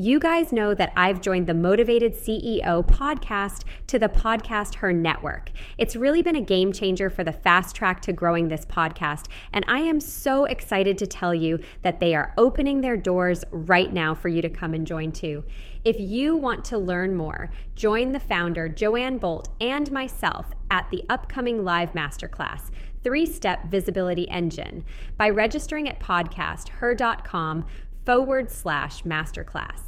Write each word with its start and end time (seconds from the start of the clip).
You 0.00 0.20
guys 0.20 0.52
know 0.52 0.74
that 0.74 0.92
I've 0.94 1.20
joined 1.20 1.48
the 1.48 1.54
Motivated 1.54 2.14
CEO 2.14 2.86
podcast 2.86 3.64
to 3.88 3.98
the 3.98 4.08
Podcast 4.08 4.76
Her 4.76 4.92
Network. 4.92 5.50
It's 5.76 5.96
really 5.96 6.22
been 6.22 6.36
a 6.36 6.40
game 6.40 6.72
changer 6.72 7.10
for 7.10 7.24
the 7.24 7.32
fast 7.32 7.74
track 7.74 8.00
to 8.02 8.12
growing 8.12 8.46
this 8.46 8.64
podcast, 8.64 9.26
and 9.52 9.64
I 9.66 9.80
am 9.80 9.98
so 9.98 10.44
excited 10.44 10.98
to 10.98 11.08
tell 11.08 11.34
you 11.34 11.58
that 11.82 11.98
they 11.98 12.14
are 12.14 12.32
opening 12.38 12.80
their 12.80 12.96
doors 12.96 13.42
right 13.50 13.92
now 13.92 14.14
for 14.14 14.28
you 14.28 14.40
to 14.40 14.48
come 14.48 14.72
and 14.72 14.86
join 14.86 15.10
too. 15.10 15.42
If 15.84 15.98
you 15.98 16.36
want 16.36 16.64
to 16.66 16.78
learn 16.78 17.16
more, 17.16 17.50
join 17.74 18.12
the 18.12 18.20
founder, 18.20 18.68
Joanne 18.68 19.18
Bolt, 19.18 19.48
and 19.60 19.90
myself 19.90 20.46
at 20.70 20.88
the 20.92 21.02
upcoming 21.08 21.64
live 21.64 21.92
masterclass 21.94 22.70
three 23.02 23.26
step 23.26 23.64
visibility 23.66 24.28
engine 24.28 24.84
by 25.16 25.28
registering 25.28 25.88
at 25.88 25.98
podcasther.com 25.98 27.66
forward 28.06 28.48
slash 28.48 29.02
masterclass. 29.02 29.87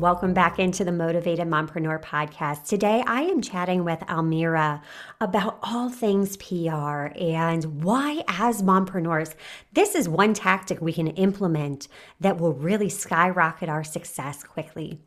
Welcome 0.00 0.32
back 0.32 0.58
into 0.58 0.82
the 0.82 0.92
Motivated 0.92 1.46
Mompreneur 1.46 2.00
podcast. 2.00 2.64
Today 2.66 3.04
I 3.06 3.20
am 3.20 3.42
chatting 3.42 3.84
with 3.84 4.02
Almira 4.08 4.80
about 5.20 5.58
all 5.62 5.90
things 5.90 6.38
PR 6.38 7.12
and 7.20 7.84
why, 7.84 8.24
as 8.26 8.62
mompreneurs, 8.62 9.34
this 9.74 9.94
is 9.94 10.08
one 10.08 10.32
tactic 10.32 10.80
we 10.80 10.94
can 10.94 11.08
implement 11.08 11.86
that 12.18 12.38
will 12.38 12.54
really 12.54 12.88
skyrocket 12.88 13.68
our 13.68 13.84
success 13.84 14.42
quickly. 14.42 14.98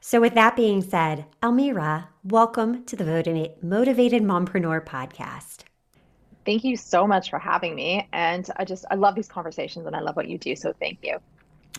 So, 0.00 0.20
with 0.20 0.34
that 0.34 0.54
being 0.54 0.80
said, 0.80 1.26
Almira, 1.42 2.10
welcome 2.22 2.84
to 2.84 2.94
the 2.94 3.52
Motivated 3.62 4.22
Mompreneur 4.22 4.86
podcast. 4.86 5.64
Thank 6.44 6.62
you 6.62 6.76
so 6.76 7.04
much 7.04 7.30
for 7.30 7.40
having 7.40 7.74
me. 7.74 8.08
And 8.12 8.48
I 8.58 8.64
just, 8.64 8.84
I 8.92 8.94
love 8.94 9.16
these 9.16 9.26
conversations 9.26 9.86
and 9.86 9.96
I 9.96 10.00
love 10.02 10.14
what 10.14 10.28
you 10.28 10.38
do. 10.38 10.54
So, 10.54 10.72
thank 10.78 11.00
you. 11.02 11.18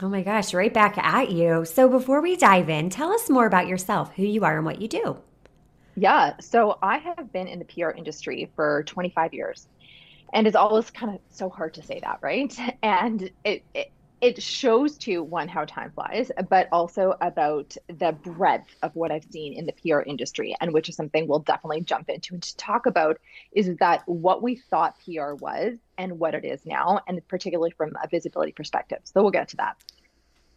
Oh 0.01 0.09
my 0.09 0.21
gosh, 0.21 0.53
right 0.53 0.73
back 0.73 0.97
at 0.99 1.31
you. 1.31 1.65
So 1.65 1.89
before 1.89 2.21
we 2.21 2.35
dive 2.35 2.69
in, 2.69 2.89
tell 2.89 3.11
us 3.11 3.29
more 3.29 3.47
about 3.47 3.67
yourself, 3.67 4.13
who 4.13 4.23
you 4.23 4.45
are, 4.45 4.55
and 4.55 4.65
what 4.65 4.79
you 4.79 4.87
do. 4.87 5.17
Yeah, 5.95 6.33
so 6.39 6.77
I 6.83 6.99
have 6.99 7.33
been 7.33 7.47
in 7.47 7.57
the 7.57 7.65
PR 7.65 7.89
industry 7.89 8.51
for 8.55 8.83
25 8.83 9.33
years. 9.33 9.67
And 10.33 10.45
it's 10.45 10.55
always 10.55 10.91
kind 10.91 11.15
of 11.15 11.21
so 11.31 11.49
hard 11.49 11.73
to 11.75 11.83
say 11.83 11.99
that, 12.01 12.19
right? 12.21 12.55
And 12.83 13.31
it, 13.43 13.63
it 13.73 13.91
it 14.19 14.41
shows 14.41 14.97
to 14.97 15.21
one 15.23 15.47
how 15.47 15.65
time 15.65 15.91
flies, 15.91 16.31
but 16.49 16.67
also 16.71 17.15
about 17.21 17.75
the 17.87 18.11
breadth 18.11 18.75
of 18.81 18.95
what 18.95 19.11
I've 19.11 19.25
seen 19.25 19.53
in 19.53 19.65
the 19.65 19.73
PR 19.73 19.99
industry, 20.01 20.55
and 20.59 20.73
which 20.73 20.89
is 20.89 20.95
something 20.95 21.27
we'll 21.27 21.39
definitely 21.39 21.81
jump 21.81 22.09
into 22.09 22.33
and 22.33 22.43
to 22.43 22.57
talk 22.57 22.87
about 22.87 23.19
is 23.51 23.75
that 23.77 24.01
what 24.07 24.41
we 24.41 24.55
thought 24.55 24.95
PR 25.05 25.33
was 25.33 25.77
and 25.97 26.19
what 26.19 26.33
it 26.33 26.45
is 26.45 26.65
now, 26.65 26.99
and 27.07 27.25
particularly 27.27 27.71
from 27.71 27.93
a 28.03 28.07
visibility 28.07 28.51
perspective. 28.51 28.99
So 29.03 29.21
we'll 29.21 29.31
get 29.31 29.49
to 29.49 29.57
that. 29.57 29.77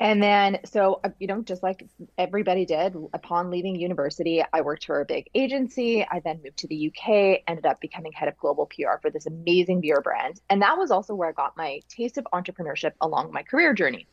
And 0.00 0.22
then, 0.22 0.60
so, 0.64 1.00
uh, 1.04 1.10
you 1.18 1.26
know, 1.26 1.42
just 1.42 1.62
like 1.62 1.86
everybody 2.16 2.64
did 2.64 2.96
upon 3.12 3.50
leaving 3.50 3.76
university, 3.76 4.42
I 4.50 4.62
worked 4.62 4.86
for 4.86 5.02
a 5.02 5.04
big 5.04 5.28
agency. 5.34 6.02
I 6.02 6.20
then 6.24 6.40
moved 6.42 6.56
to 6.58 6.68
the 6.68 6.88
UK, 6.88 7.42
ended 7.46 7.66
up 7.66 7.80
becoming 7.80 8.12
head 8.12 8.28
of 8.28 8.38
global 8.38 8.66
PR 8.66 8.98
for 9.02 9.10
this 9.10 9.26
amazing 9.26 9.82
beer 9.82 10.00
brand. 10.00 10.40
And 10.48 10.62
that 10.62 10.78
was 10.78 10.90
also 10.90 11.14
where 11.14 11.28
I 11.28 11.32
got 11.32 11.54
my 11.58 11.80
taste 11.90 12.16
of 12.16 12.26
entrepreneurship 12.32 12.92
along 13.02 13.30
my 13.30 13.42
career 13.42 13.74
journey. 13.74 14.08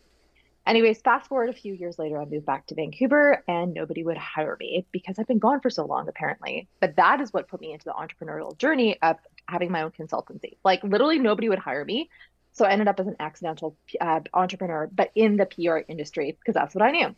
Anyways, 0.68 1.00
fast 1.00 1.30
forward 1.30 1.50
a 1.50 1.54
few 1.54 1.74
years 1.74 1.98
later, 1.98 2.22
I 2.22 2.26
moved 2.26 2.46
back 2.46 2.68
to 2.68 2.76
Vancouver 2.76 3.42
and 3.48 3.74
nobody 3.74 4.04
would 4.04 4.18
hire 4.18 4.58
me 4.60 4.86
because 4.92 5.18
I've 5.18 5.28
been 5.28 5.40
gone 5.40 5.62
for 5.62 5.70
so 5.70 5.86
long, 5.86 6.10
apparently. 6.10 6.68
But 6.82 6.98
that 6.98 7.22
is 7.22 7.32
what 7.32 7.48
put 7.48 7.62
me 7.62 7.72
into 7.72 7.86
the 7.86 7.94
entrepreneurial 7.94 8.58
journey 8.58 9.02
of 9.02 9.16
having 9.48 9.72
my 9.72 9.84
own 9.84 9.92
consultancy. 9.92 10.58
Like, 10.66 10.84
literally, 10.84 11.20
nobody 11.20 11.48
would 11.48 11.60
hire 11.60 11.86
me. 11.86 12.10
So 12.58 12.66
I 12.66 12.72
ended 12.72 12.88
up 12.88 13.00
as 13.00 13.06
an 13.06 13.16
accidental 13.20 13.78
uh, 14.02 14.22
entrepreneur, 14.34 14.90
but 14.92 15.12
in 15.14 15.38
the 15.38 15.46
PR 15.46 15.80
industry 15.88 16.36
because 16.40 16.56
that's 16.56 16.74
what 16.74 16.84
I 16.84 16.90
knew. 16.92 17.16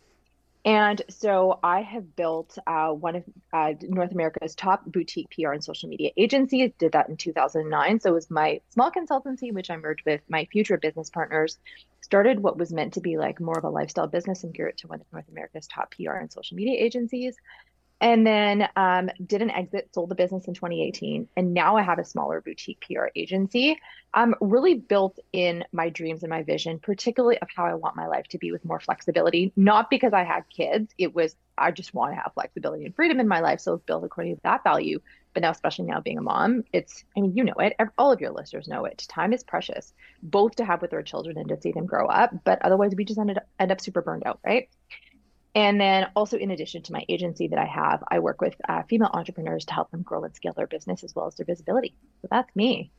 And 0.65 1.01
so 1.09 1.57
I 1.63 1.81
have 1.81 2.17
built 2.17 2.57
uh, 2.67 2.89
one 2.89 3.15
of 3.15 3.23
uh, 3.53 3.73
North 3.81 4.11
America's 4.11 4.53
top 4.53 4.85
boutique 4.85 5.29
PR 5.31 5.53
and 5.53 5.63
social 5.63 5.87
media 5.87 6.11
agencies. 6.17 6.71
Did 6.77 6.91
that 6.91 7.07
in 7.07 7.15
2009. 7.15 8.01
So 8.01 8.09
it 8.09 8.13
was 8.13 8.29
my 8.29 8.59
small 8.71 8.91
consultancy, 8.91 9.53
which 9.53 9.69
I 9.69 9.77
merged 9.77 10.05
with 10.05 10.19
my 10.27 10.45
future 10.51 10.77
business 10.77 11.09
partners. 11.09 11.57
Started 12.01 12.41
what 12.41 12.57
was 12.57 12.73
meant 12.73 12.95
to 12.95 13.01
be 13.01 13.17
like 13.17 13.39
more 13.39 13.57
of 13.57 13.63
a 13.63 13.69
lifestyle 13.69 14.07
business 14.07 14.43
and 14.43 14.53
grew 14.53 14.67
it 14.67 14.77
to 14.79 14.87
one 14.87 14.99
of 14.99 15.07
North 15.13 15.29
America's 15.29 15.67
top 15.67 15.95
PR 15.95 16.15
and 16.15 16.29
social 16.29 16.57
media 16.57 16.77
agencies 16.77 17.37
and 18.01 18.25
then 18.25 18.67
um, 18.75 19.09
did 19.25 19.41
an 19.41 19.49
exit, 19.49 19.89
sold 19.93 20.09
the 20.09 20.15
business 20.15 20.47
in 20.47 20.53
2018, 20.53 21.27
and 21.35 21.53
now 21.53 21.75
I 21.75 21.81
have 21.81 21.99
a 21.99 22.05
smaller 22.05 22.41
boutique 22.41 22.85
PR 22.87 23.07
agency. 23.15 23.77
Um, 24.13 24.33
really 24.41 24.73
built 24.73 25.19
in 25.33 25.63
my 25.71 25.89
dreams 25.89 26.23
and 26.23 26.31
my 26.31 26.41
vision, 26.41 26.79
particularly 26.79 27.37
of 27.39 27.49
how 27.55 27.65
I 27.65 27.75
want 27.75 27.95
my 27.95 28.07
life 28.07 28.27
to 28.29 28.39
be 28.39 28.51
with 28.51 28.65
more 28.65 28.79
flexibility. 28.79 29.53
Not 29.55 29.89
because 29.89 30.13
I 30.13 30.23
had 30.23 30.49
kids, 30.49 30.93
it 30.97 31.13
was 31.13 31.35
I 31.59 31.71
just 31.71 31.93
want 31.93 32.13
to 32.13 32.15
have 32.15 32.33
flexibility 32.33 32.85
and 32.85 32.95
freedom 32.95 33.19
in 33.19 33.27
my 33.27 33.41
life, 33.41 33.59
so 33.59 33.73
it's 33.73 33.83
built 33.83 34.03
according 34.03 34.35
to 34.35 34.41
that 34.43 34.63
value. 34.63 35.01
But 35.33 35.43
now, 35.43 35.51
especially 35.51 35.85
now 35.85 35.99
being 35.99 36.17
a 36.17 36.21
mom, 36.21 36.63
it's 36.73 37.03
I 37.15 37.21
mean 37.21 37.35
you 37.35 37.43
know 37.43 37.53
it, 37.59 37.75
all 37.97 38.11
of 38.11 38.21
your 38.21 38.31
listeners 38.31 38.67
know 38.67 38.85
it. 38.85 39.05
Time 39.09 39.33
is 39.33 39.43
precious, 39.43 39.93
both 40.23 40.55
to 40.55 40.65
have 40.65 40.81
with 40.81 40.93
our 40.93 41.03
children 41.03 41.37
and 41.37 41.49
to 41.49 41.61
see 41.61 41.71
them 41.71 41.85
grow 41.85 42.07
up, 42.07 42.33
but 42.45 42.59
otherwise 42.63 42.95
we 42.95 43.05
just 43.05 43.19
ended 43.19 43.37
up, 43.37 43.47
end 43.59 43.71
up 43.71 43.81
super 43.81 44.01
burned 44.01 44.23
out, 44.25 44.39
right? 44.43 44.69
And 45.55 45.81
then 45.81 46.07
also, 46.15 46.37
in 46.37 46.51
addition 46.51 46.83
to 46.83 46.93
my 46.93 47.03
agency 47.09 47.47
that 47.47 47.59
I 47.59 47.65
have, 47.65 48.03
I 48.07 48.19
work 48.19 48.39
with 48.39 48.55
uh, 48.67 48.83
female 48.83 49.09
entrepreneurs 49.13 49.65
to 49.65 49.73
help 49.73 49.89
them 49.91 50.03
grow 50.03 50.23
and 50.23 50.35
scale 50.35 50.53
their 50.53 50.67
business 50.67 51.03
as 51.03 51.15
well 51.15 51.27
as 51.27 51.35
their 51.35 51.45
visibility. 51.45 51.95
So 52.21 52.27
that's 52.29 52.55
me. 52.55 52.91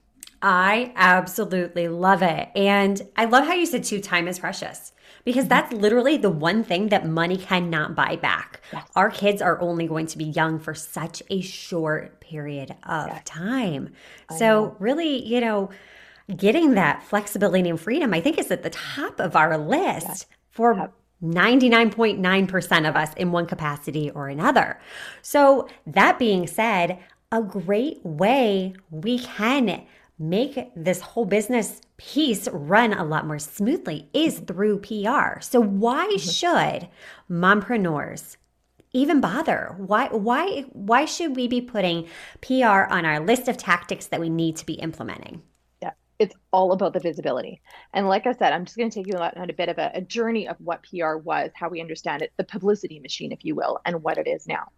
I 0.42 0.92
absolutely 0.96 1.88
love 1.88 2.22
it. 2.22 2.48
And 2.56 3.00
I 3.14 3.26
love 3.26 3.46
how 3.46 3.54
you 3.54 3.66
said 3.66 3.84
too, 3.84 4.00
time 4.00 4.26
is 4.26 4.38
precious 4.38 4.92
because 5.24 5.44
mm-hmm. 5.44 5.48
that's 5.50 5.72
literally 5.72 6.16
the 6.16 6.30
one 6.30 6.64
thing 6.64 6.88
that 6.88 7.06
money 7.06 7.36
cannot 7.36 7.94
buy 7.94 8.16
back. 8.16 8.60
Yes. 8.72 8.88
Our 8.96 9.10
kids 9.10 9.42
are 9.42 9.60
only 9.60 9.86
going 9.86 10.06
to 10.06 10.18
be 10.18 10.24
young 10.24 10.58
for 10.58 10.74
such 10.74 11.22
a 11.30 11.40
short 11.42 12.20
period 12.20 12.74
of 12.84 13.08
yes. 13.08 13.22
time. 13.26 13.92
I 14.28 14.38
so, 14.38 14.46
know. 14.46 14.76
really, 14.78 15.26
you 15.26 15.40
know, 15.40 15.70
getting 16.34 16.74
that 16.74 17.02
flexibility 17.02 17.68
and 17.68 17.78
freedom, 17.78 18.14
I 18.14 18.20
think, 18.20 18.38
is 18.38 18.50
at 18.50 18.62
the 18.62 18.70
top 18.70 19.20
of 19.20 19.36
our 19.36 19.58
list 19.58 20.06
yes. 20.08 20.26
for. 20.50 20.90
99.9% 21.22 22.88
of 22.88 22.96
us 22.96 23.12
in 23.14 23.32
one 23.32 23.46
capacity 23.46 24.10
or 24.10 24.28
another. 24.28 24.80
So, 25.22 25.68
that 25.86 26.18
being 26.18 26.46
said, 26.46 26.98
a 27.32 27.42
great 27.42 28.04
way 28.04 28.74
we 28.90 29.18
can 29.18 29.84
make 30.18 30.70
this 30.76 31.00
whole 31.00 31.24
business 31.24 31.80
piece 31.96 32.48
run 32.52 32.92
a 32.92 33.04
lot 33.04 33.26
more 33.26 33.38
smoothly 33.38 34.08
is 34.12 34.40
through 34.40 34.80
PR. 34.80 35.40
So, 35.40 35.60
why 35.60 36.06
mm-hmm. 36.06 36.18
should 36.18 36.88
mompreneurs 37.30 38.36
even 38.92 39.20
bother? 39.20 39.74
Why 39.78 40.08
why 40.08 40.62
why 40.72 41.04
should 41.04 41.36
we 41.36 41.48
be 41.48 41.60
putting 41.60 42.08
PR 42.40 42.86
on 42.90 43.04
our 43.04 43.20
list 43.20 43.48
of 43.48 43.56
tactics 43.56 44.06
that 44.08 44.20
we 44.20 44.28
need 44.28 44.56
to 44.56 44.66
be 44.66 44.74
implementing? 44.74 45.42
It's 46.20 46.36
all 46.52 46.72
about 46.72 46.92
the 46.92 47.00
visibility. 47.00 47.62
And 47.94 48.06
like 48.06 48.26
I 48.26 48.32
said, 48.32 48.52
I'm 48.52 48.66
just 48.66 48.76
going 48.76 48.90
to 48.90 48.94
take 48.94 49.06
you 49.06 49.14
on 49.14 49.50
a 49.50 49.54
bit 49.54 49.70
of 49.70 49.78
a, 49.78 49.90
a, 49.94 50.00
journey 50.02 50.46
of 50.46 50.56
what 50.60 50.84
PR 50.84 51.16
was, 51.16 51.50
how 51.54 51.70
we 51.70 51.80
understand 51.80 52.20
it, 52.20 52.30
the 52.36 52.44
publicity 52.44 53.00
machine, 53.00 53.32
if 53.32 53.42
you 53.42 53.54
will, 53.54 53.80
and 53.86 54.02
what 54.02 54.18
it 54.18 54.28
is 54.28 54.46
now. 54.46 54.68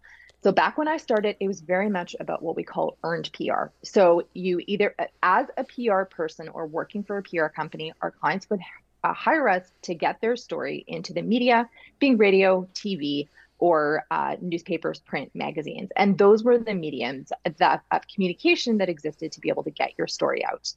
So 0.41 0.53
back 0.53 0.77
when 0.77 0.87
I 0.87 0.95
started, 0.95 1.35
it 1.41 1.47
was 1.47 1.59
very 1.59 1.89
much 1.89 2.15
about 2.19 2.41
what 2.41 2.55
we 2.55 2.63
call 2.63 2.97
earned 3.03 3.29
PR. 3.33 3.65
So 3.83 4.23
you 4.33 4.61
either, 4.67 4.95
as 5.21 5.47
a 5.57 5.65
PR 5.65 6.03
person 6.03 6.47
or 6.47 6.65
working 6.65 7.03
for 7.03 7.17
a 7.17 7.23
PR 7.23 7.47
company, 7.47 7.93
our 8.01 8.11
clients 8.11 8.49
would 8.49 8.61
uh, 9.03 9.13
hire 9.13 9.49
us 9.49 9.69
to 9.81 9.93
get 9.93 10.21
their 10.21 10.37
story 10.37 10.85
into 10.87 11.11
the 11.11 11.21
media, 11.21 11.69
being 11.99 12.17
radio, 12.17 12.67
TV, 12.73 13.27
or 13.63 14.03
uh, 14.11 14.35
newspapers, 14.41 14.99
print, 14.99 15.31
magazines. 15.33 15.89
And 15.95 16.17
those 16.17 16.43
were 16.43 16.57
the 16.57 16.73
mediums 16.73 17.31
that, 17.59 17.81
of 17.91 18.01
communication 18.13 18.77
that 18.79 18.89
existed 18.89 19.31
to 19.31 19.39
be 19.39 19.47
able 19.47 19.63
to 19.63 19.71
get 19.71 19.93
your 19.97 20.05
story 20.05 20.43
out. 20.43 20.73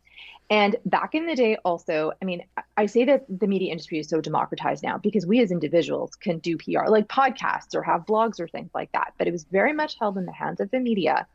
And 0.51 0.77
back 0.85 1.17
in 1.17 1.27
the 1.27 1.35
day, 1.35 1.57
also, 1.65 2.13
I 2.23 2.25
mean, 2.25 2.45
I 2.77 2.87
say 2.87 3.05
that 3.07 3.25
the 3.29 3.49
media 3.49 3.73
industry 3.73 3.99
is 3.99 4.09
so 4.09 4.21
democratized 4.21 4.85
now 4.85 4.99
because 4.99 5.27
we 5.27 5.41
as 5.41 5.51
individuals 5.51 6.15
can 6.15 6.39
do 6.39 6.57
PR, 6.59 6.87
like 6.87 7.09
podcasts 7.09 7.75
or 7.75 7.83
have 7.83 8.07
blogs 8.07 8.39
or 8.39 8.47
things 8.47 8.71
like 8.73 8.93
that. 8.93 9.15
But 9.19 9.27
it 9.27 9.33
was 9.33 9.43
very 9.51 9.73
much 9.73 9.99
held 9.99 10.17
in 10.17 10.25
the 10.25 10.31
hands 10.33 10.61
of 10.61 10.71
the 10.71 10.79
media 10.79 11.27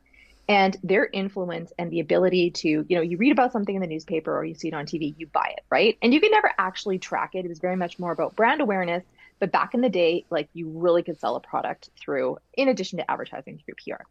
and 0.48 0.74
their 0.82 1.06
influence 1.12 1.70
and 1.78 1.90
the 1.90 2.00
ability 2.00 2.50
to, 2.50 2.86
you 2.88 2.96
know, 2.96 3.02
you 3.02 3.18
read 3.18 3.32
about 3.32 3.52
something 3.52 3.74
in 3.74 3.82
the 3.82 3.86
newspaper 3.86 4.34
or 4.34 4.46
you 4.46 4.54
see 4.54 4.68
it 4.68 4.74
on 4.74 4.86
TV, 4.86 5.14
you 5.18 5.26
buy 5.26 5.52
it, 5.54 5.64
right? 5.68 5.98
And 6.00 6.14
you 6.14 6.20
can 6.20 6.30
never 6.30 6.50
actually 6.58 6.98
track 6.98 7.34
it. 7.34 7.44
It 7.44 7.48
was 7.48 7.58
very 7.58 7.76
much 7.76 7.98
more 7.98 8.10
about 8.10 8.36
brand 8.36 8.62
awareness. 8.62 9.04
But 9.42 9.50
back 9.50 9.74
in 9.74 9.80
the 9.80 9.88
day, 9.88 10.24
like 10.30 10.48
you 10.52 10.68
really 10.68 11.02
could 11.02 11.18
sell 11.18 11.34
a 11.34 11.40
product 11.40 11.90
through, 11.98 12.38
in 12.54 12.68
addition 12.68 12.98
to 12.98 13.10
advertising 13.10 13.60
through 13.64 13.74
PR. 13.74 14.04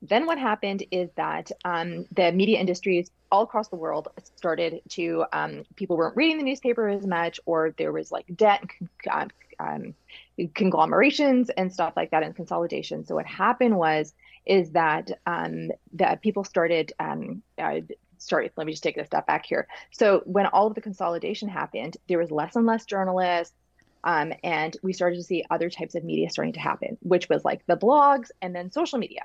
Then 0.00 0.24
what 0.24 0.38
happened 0.38 0.84
is 0.90 1.10
that 1.16 1.50
um, 1.66 2.06
the 2.12 2.32
media 2.32 2.58
industries 2.58 3.10
all 3.30 3.42
across 3.42 3.68
the 3.68 3.76
world 3.76 4.08
started 4.36 4.80
to 4.88 5.26
um, 5.34 5.64
people 5.76 5.98
weren't 5.98 6.16
reading 6.16 6.38
the 6.38 6.44
newspaper 6.44 6.88
as 6.88 7.06
much, 7.06 7.38
or 7.44 7.74
there 7.76 7.92
was 7.92 8.10
like 8.10 8.24
debt, 8.34 8.62
um, 9.10 9.28
um, 9.58 9.94
conglomerations, 10.54 11.50
and 11.50 11.70
stuff 11.70 11.92
like 11.94 12.10
that, 12.12 12.22
and 12.22 12.34
consolidation. 12.34 13.04
So 13.04 13.16
what 13.16 13.26
happened 13.26 13.76
was 13.76 14.14
is 14.46 14.70
that 14.70 15.10
um, 15.26 15.72
that 15.92 16.22
people 16.22 16.42
started 16.42 16.94
um, 16.98 17.42
uh, 17.58 17.80
sorry, 18.16 18.50
let 18.56 18.66
me 18.66 18.72
just 18.72 18.82
take 18.82 18.96
a 18.96 19.04
step 19.04 19.26
back 19.26 19.44
here. 19.44 19.68
So 19.90 20.22
when 20.24 20.46
all 20.46 20.66
of 20.66 20.74
the 20.74 20.80
consolidation 20.80 21.50
happened, 21.50 21.98
there 22.08 22.18
was 22.18 22.30
less 22.30 22.56
and 22.56 22.64
less 22.64 22.86
journalists. 22.86 23.54
Um, 24.04 24.34
and 24.44 24.76
we 24.82 24.92
started 24.92 25.16
to 25.16 25.22
see 25.22 25.44
other 25.50 25.70
types 25.70 25.94
of 25.94 26.04
media 26.04 26.30
starting 26.30 26.52
to 26.52 26.60
happen, 26.60 26.98
which 27.00 27.28
was 27.28 27.44
like 27.44 27.66
the 27.66 27.76
blogs 27.76 28.30
and 28.42 28.54
then 28.54 28.70
social 28.70 28.98
media. 28.98 29.22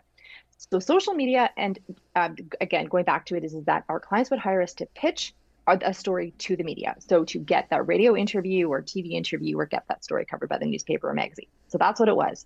So 0.71 0.79
social 0.79 1.13
media, 1.13 1.49
and 1.57 1.77
um, 2.15 2.35
again, 2.59 2.85
going 2.85 3.03
back 3.03 3.25
to 3.27 3.35
it, 3.35 3.43
is, 3.43 3.53
is 3.53 3.65
that 3.65 3.83
our 3.89 3.99
clients 3.99 4.31
would 4.31 4.39
hire 4.39 4.61
us 4.61 4.73
to 4.75 4.85
pitch 4.87 5.33
a 5.67 5.93
story 5.93 6.33
to 6.39 6.55
the 6.55 6.63
media. 6.63 6.95
So 6.99 7.23
to 7.25 7.37
get 7.37 7.69
that 7.69 7.87
radio 7.87 8.15
interview 8.15 8.67
or 8.69 8.81
TV 8.81 9.11
interview 9.11 9.59
or 9.59 9.67
get 9.67 9.85
that 9.87 10.03
story 10.03 10.25
covered 10.25 10.49
by 10.49 10.57
the 10.57 10.65
newspaper 10.65 11.09
or 11.09 11.13
magazine. 11.13 11.47
So 11.67 11.77
that's 11.77 11.99
what 11.99 12.09
it 12.09 12.15
was. 12.15 12.45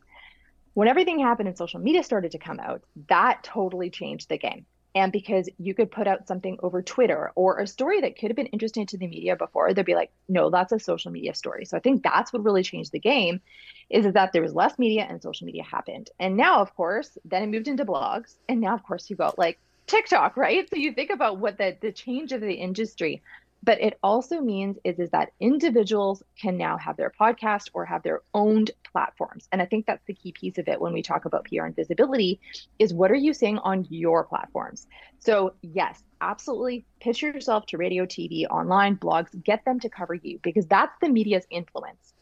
When 0.73 0.87
everything 0.87 1.19
happened 1.19 1.47
and 1.47 1.57
social 1.57 1.79
media 1.79 2.03
started 2.03 2.31
to 2.31 2.37
come 2.37 2.59
out, 2.59 2.81
that 3.07 3.43
totally 3.43 3.89
changed 3.89 4.27
the 4.27 4.37
game 4.37 4.65
and 4.95 5.11
because 5.11 5.49
you 5.57 5.73
could 5.73 5.89
put 5.89 6.07
out 6.07 6.27
something 6.27 6.57
over 6.61 6.81
Twitter 6.81 7.31
or 7.35 7.59
a 7.59 7.67
story 7.67 8.01
that 8.01 8.17
could 8.17 8.29
have 8.29 8.35
been 8.35 8.47
interesting 8.47 8.85
to 8.87 8.97
the 8.97 9.07
media 9.07 9.35
before, 9.35 9.73
they'd 9.73 9.85
be 9.85 9.95
like, 9.95 10.11
no, 10.29 10.51
that's 10.51 10.71
a 10.71 10.79
social 10.79 11.11
media 11.11 11.33
story. 11.33 11.65
So 11.65 11.77
I 11.77 11.79
think 11.79 12.03
that's 12.03 12.31
what 12.31 12.43
really 12.43 12.63
changed 12.63 12.91
the 12.91 12.99
game 12.99 13.41
is 13.89 14.11
that 14.13 14.33
there 14.33 14.41
was 14.41 14.53
less 14.53 14.77
media 14.77 15.05
and 15.09 15.21
social 15.21 15.45
media 15.45 15.63
happened. 15.63 16.11
And 16.19 16.37
now, 16.37 16.61
of 16.61 16.75
course, 16.75 17.17
then 17.25 17.43
it 17.43 17.47
moved 17.47 17.67
into 17.67 17.85
blogs. 17.85 18.35
And 18.47 18.61
now, 18.61 18.75
of 18.75 18.83
course, 18.83 19.09
you 19.09 19.15
got 19.15 19.39
like 19.39 19.59
TikTok, 19.87 20.37
right? 20.37 20.69
So 20.69 20.75
you 20.75 20.93
think 20.93 21.09
about 21.09 21.39
what 21.39 21.57
the, 21.57 21.75
the 21.81 21.91
change 21.91 22.31
of 22.31 22.41
the 22.41 22.53
industry 22.53 23.23
but 23.63 23.81
it 23.81 23.97
also 24.03 24.41
means 24.41 24.77
is, 24.83 24.99
is 24.99 25.09
that 25.11 25.31
individuals 25.39 26.21
can 26.39 26.57
now 26.57 26.77
have 26.77 26.97
their 26.97 27.11
podcast 27.19 27.69
or 27.73 27.85
have 27.85 28.03
their 28.03 28.21
owned 28.33 28.71
platforms. 28.91 29.47
And 29.51 29.61
i 29.61 29.65
think 29.65 29.85
that's 29.85 30.03
the 30.05 30.13
key 30.13 30.33
piece 30.33 30.57
of 30.57 30.67
it 30.67 30.79
when 30.79 30.93
we 30.93 31.01
talk 31.01 31.25
about 31.25 31.45
pr 31.45 31.63
and 31.63 31.75
visibility 31.75 32.39
is 32.77 32.93
what 32.93 33.11
are 33.11 33.15
you 33.15 33.33
saying 33.33 33.59
on 33.59 33.87
your 33.89 34.25
platforms? 34.25 34.87
So 35.19 35.55
yes 35.61 36.03
absolutely 36.21 36.85
pitch 36.99 37.21
yourself 37.21 37.65
to 37.67 37.77
radio 37.77 38.05
tv 38.05 38.45
online 38.49 38.97
blogs 38.97 39.29
get 39.43 39.63
them 39.65 39.79
to 39.79 39.89
cover 39.89 40.13
you 40.13 40.39
because 40.43 40.65
that's 40.67 40.95
the 41.01 41.09
media's 41.09 41.45
influence 41.49 42.12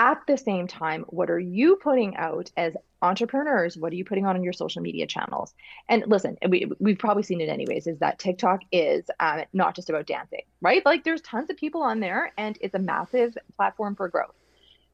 at 0.00 0.26
the 0.26 0.38
same 0.38 0.66
time, 0.66 1.04
what 1.08 1.28
are 1.28 1.38
you 1.38 1.76
putting 1.76 2.16
out 2.16 2.50
as 2.56 2.74
entrepreneurs? 3.02 3.76
What 3.76 3.92
are 3.92 3.96
you 3.96 4.06
putting 4.06 4.24
on 4.24 4.42
your 4.42 4.54
social 4.54 4.80
media 4.80 5.06
channels? 5.06 5.52
And 5.90 6.04
listen, 6.06 6.38
we, 6.48 6.72
we've 6.78 6.98
probably 6.98 7.22
seen 7.22 7.42
it 7.42 7.50
anyways, 7.50 7.86
is 7.86 7.98
that 7.98 8.18
TikTok 8.18 8.62
is 8.72 9.04
um, 9.20 9.42
not 9.52 9.76
just 9.76 9.90
about 9.90 10.06
dancing, 10.06 10.40
right? 10.62 10.82
Like 10.86 11.04
there's 11.04 11.20
tons 11.20 11.50
of 11.50 11.58
people 11.58 11.82
on 11.82 12.00
there 12.00 12.32
and 12.38 12.56
it's 12.62 12.74
a 12.74 12.78
massive 12.78 13.36
platform 13.56 13.94
for 13.94 14.08
growth. 14.08 14.34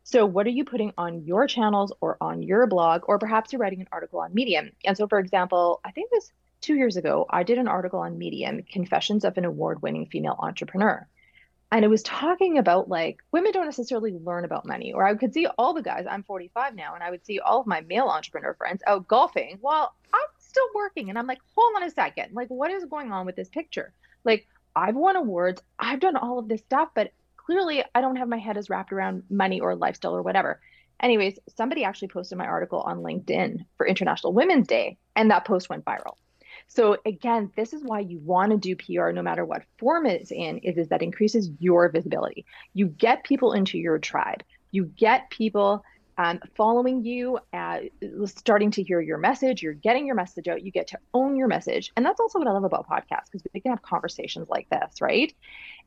So, 0.02 0.26
what 0.26 0.44
are 0.46 0.50
you 0.50 0.64
putting 0.64 0.92
on 0.98 1.24
your 1.24 1.46
channels 1.46 1.92
or 2.00 2.16
on 2.20 2.42
your 2.42 2.66
blog, 2.66 3.02
or 3.06 3.18
perhaps 3.18 3.52
you're 3.52 3.60
writing 3.60 3.80
an 3.80 3.88
article 3.92 4.20
on 4.20 4.34
Medium? 4.34 4.70
And 4.84 4.96
so, 4.96 5.06
for 5.06 5.18
example, 5.20 5.80
I 5.84 5.92
think 5.92 6.10
it 6.10 6.16
was 6.16 6.32
two 6.60 6.74
years 6.74 6.96
ago, 6.96 7.26
I 7.30 7.42
did 7.42 7.58
an 7.58 7.66
article 7.68 8.00
on 8.00 8.18
Medium 8.18 8.62
Confessions 8.62 9.24
of 9.24 9.36
an 9.36 9.44
Award 9.44 9.82
winning 9.82 10.06
Female 10.06 10.36
Entrepreneur 10.38 11.08
and 11.72 11.84
it 11.84 11.88
was 11.88 12.02
talking 12.02 12.58
about 12.58 12.88
like 12.88 13.18
women 13.32 13.52
don't 13.52 13.64
necessarily 13.64 14.12
learn 14.12 14.44
about 14.44 14.66
money 14.66 14.92
or 14.92 15.04
i 15.04 15.14
could 15.14 15.34
see 15.34 15.46
all 15.58 15.74
the 15.74 15.82
guys 15.82 16.06
i'm 16.08 16.22
45 16.22 16.74
now 16.74 16.94
and 16.94 17.02
i 17.02 17.10
would 17.10 17.24
see 17.24 17.38
all 17.38 17.60
of 17.60 17.66
my 17.66 17.80
male 17.82 18.06
entrepreneur 18.06 18.54
friends 18.54 18.82
out 18.86 19.06
golfing 19.08 19.58
while 19.60 19.94
i'm 20.12 20.20
still 20.38 20.66
working 20.74 21.08
and 21.08 21.18
i'm 21.18 21.26
like 21.26 21.40
hold 21.54 21.72
on 21.76 21.82
a 21.82 21.90
second 21.90 22.32
like 22.34 22.48
what 22.48 22.70
is 22.70 22.84
going 22.84 23.12
on 23.12 23.26
with 23.26 23.36
this 23.36 23.48
picture? 23.48 23.92
Like 24.24 24.46
i've 24.74 24.96
won 24.96 25.16
awards 25.16 25.62
i've 25.78 26.00
done 26.00 26.16
all 26.16 26.38
of 26.38 26.48
this 26.48 26.60
stuff 26.60 26.90
but 26.94 27.12
clearly 27.36 27.84
i 27.94 28.00
don't 28.00 28.16
have 28.16 28.28
my 28.28 28.38
head 28.38 28.56
as 28.56 28.70
wrapped 28.70 28.92
around 28.92 29.24
money 29.30 29.60
or 29.60 29.74
lifestyle 29.74 30.16
or 30.16 30.22
whatever. 30.22 30.60
Anyways 31.00 31.38
somebody 31.56 31.84
actually 31.84 32.08
posted 32.08 32.38
my 32.38 32.46
article 32.46 32.80
on 32.80 33.02
linkedin 33.02 33.66
for 33.76 33.86
international 33.86 34.32
women's 34.32 34.66
day 34.66 34.98
and 35.14 35.30
that 35.30 35.44
post 35.44 35.68
went 35.68 35.84
viral 35.84 36.14
so 36.68 36.96
again, 37.06 37.52
this 37.56 37.72
is 37.72 37.82
why 37.82 38.00
you 38.00 38.18
want 38.18 38.50
to 38.52 38.58
do 38.58 38.76
PR 38.76 39.10
no 39.10 39.22
matter 39.22 39.44
what 39.44 39.62
form 39.78 40.06
it's 40.06 40.30
in, 40.30 40.58
is, 40.58 40.76
is 40.76 40.88
that 40.88 41.02
increases 41.02 41.50
your 41.58 41.88
visibility. 41.88 42.44
You 42.74 42.86
get 42.86 43.24
people 43.24 43.52
into 43.52 43.78
your 43.78 43.98
tribe. 43.98 44.42
You 44.72 44.84
get 44.84 45.30
people 45.30 45.84
um, 46.18 46.40
following 46.56 47.04
you, 47.04 47.38
uh, 47.52 47.80
starting 48.24 48.70
to 48.72 48.82
hear 48.82 49.00
your 49.00 49.18
message. 49.18 49.62
You're 49.62 49.74
getting 49.74 50.06
your 50.06 50.16
message 50.16 50.48
out. 50.48 50.64
You 50.64 50.70
get 50.70 50.88
to 50.88 50.98
own 51.12 51.36
your 51.36 51.48
message. 51.48 51.92
And 51.96 52.04
that's 52.04 52.20
also 52.20 52.38
what 52.38 52.48
I 52.48 52.52
love 52.52 52.64
about 52.64 52.88
podcasts 52.88 53.30
because 53.30 53.42
we 53.52 53.60
can 53.60 53.70
have 53.70 53.82
conversations 53.82 54.48
like 54.48 54.68
this, 54.70 55.00
right? 55.00 55.34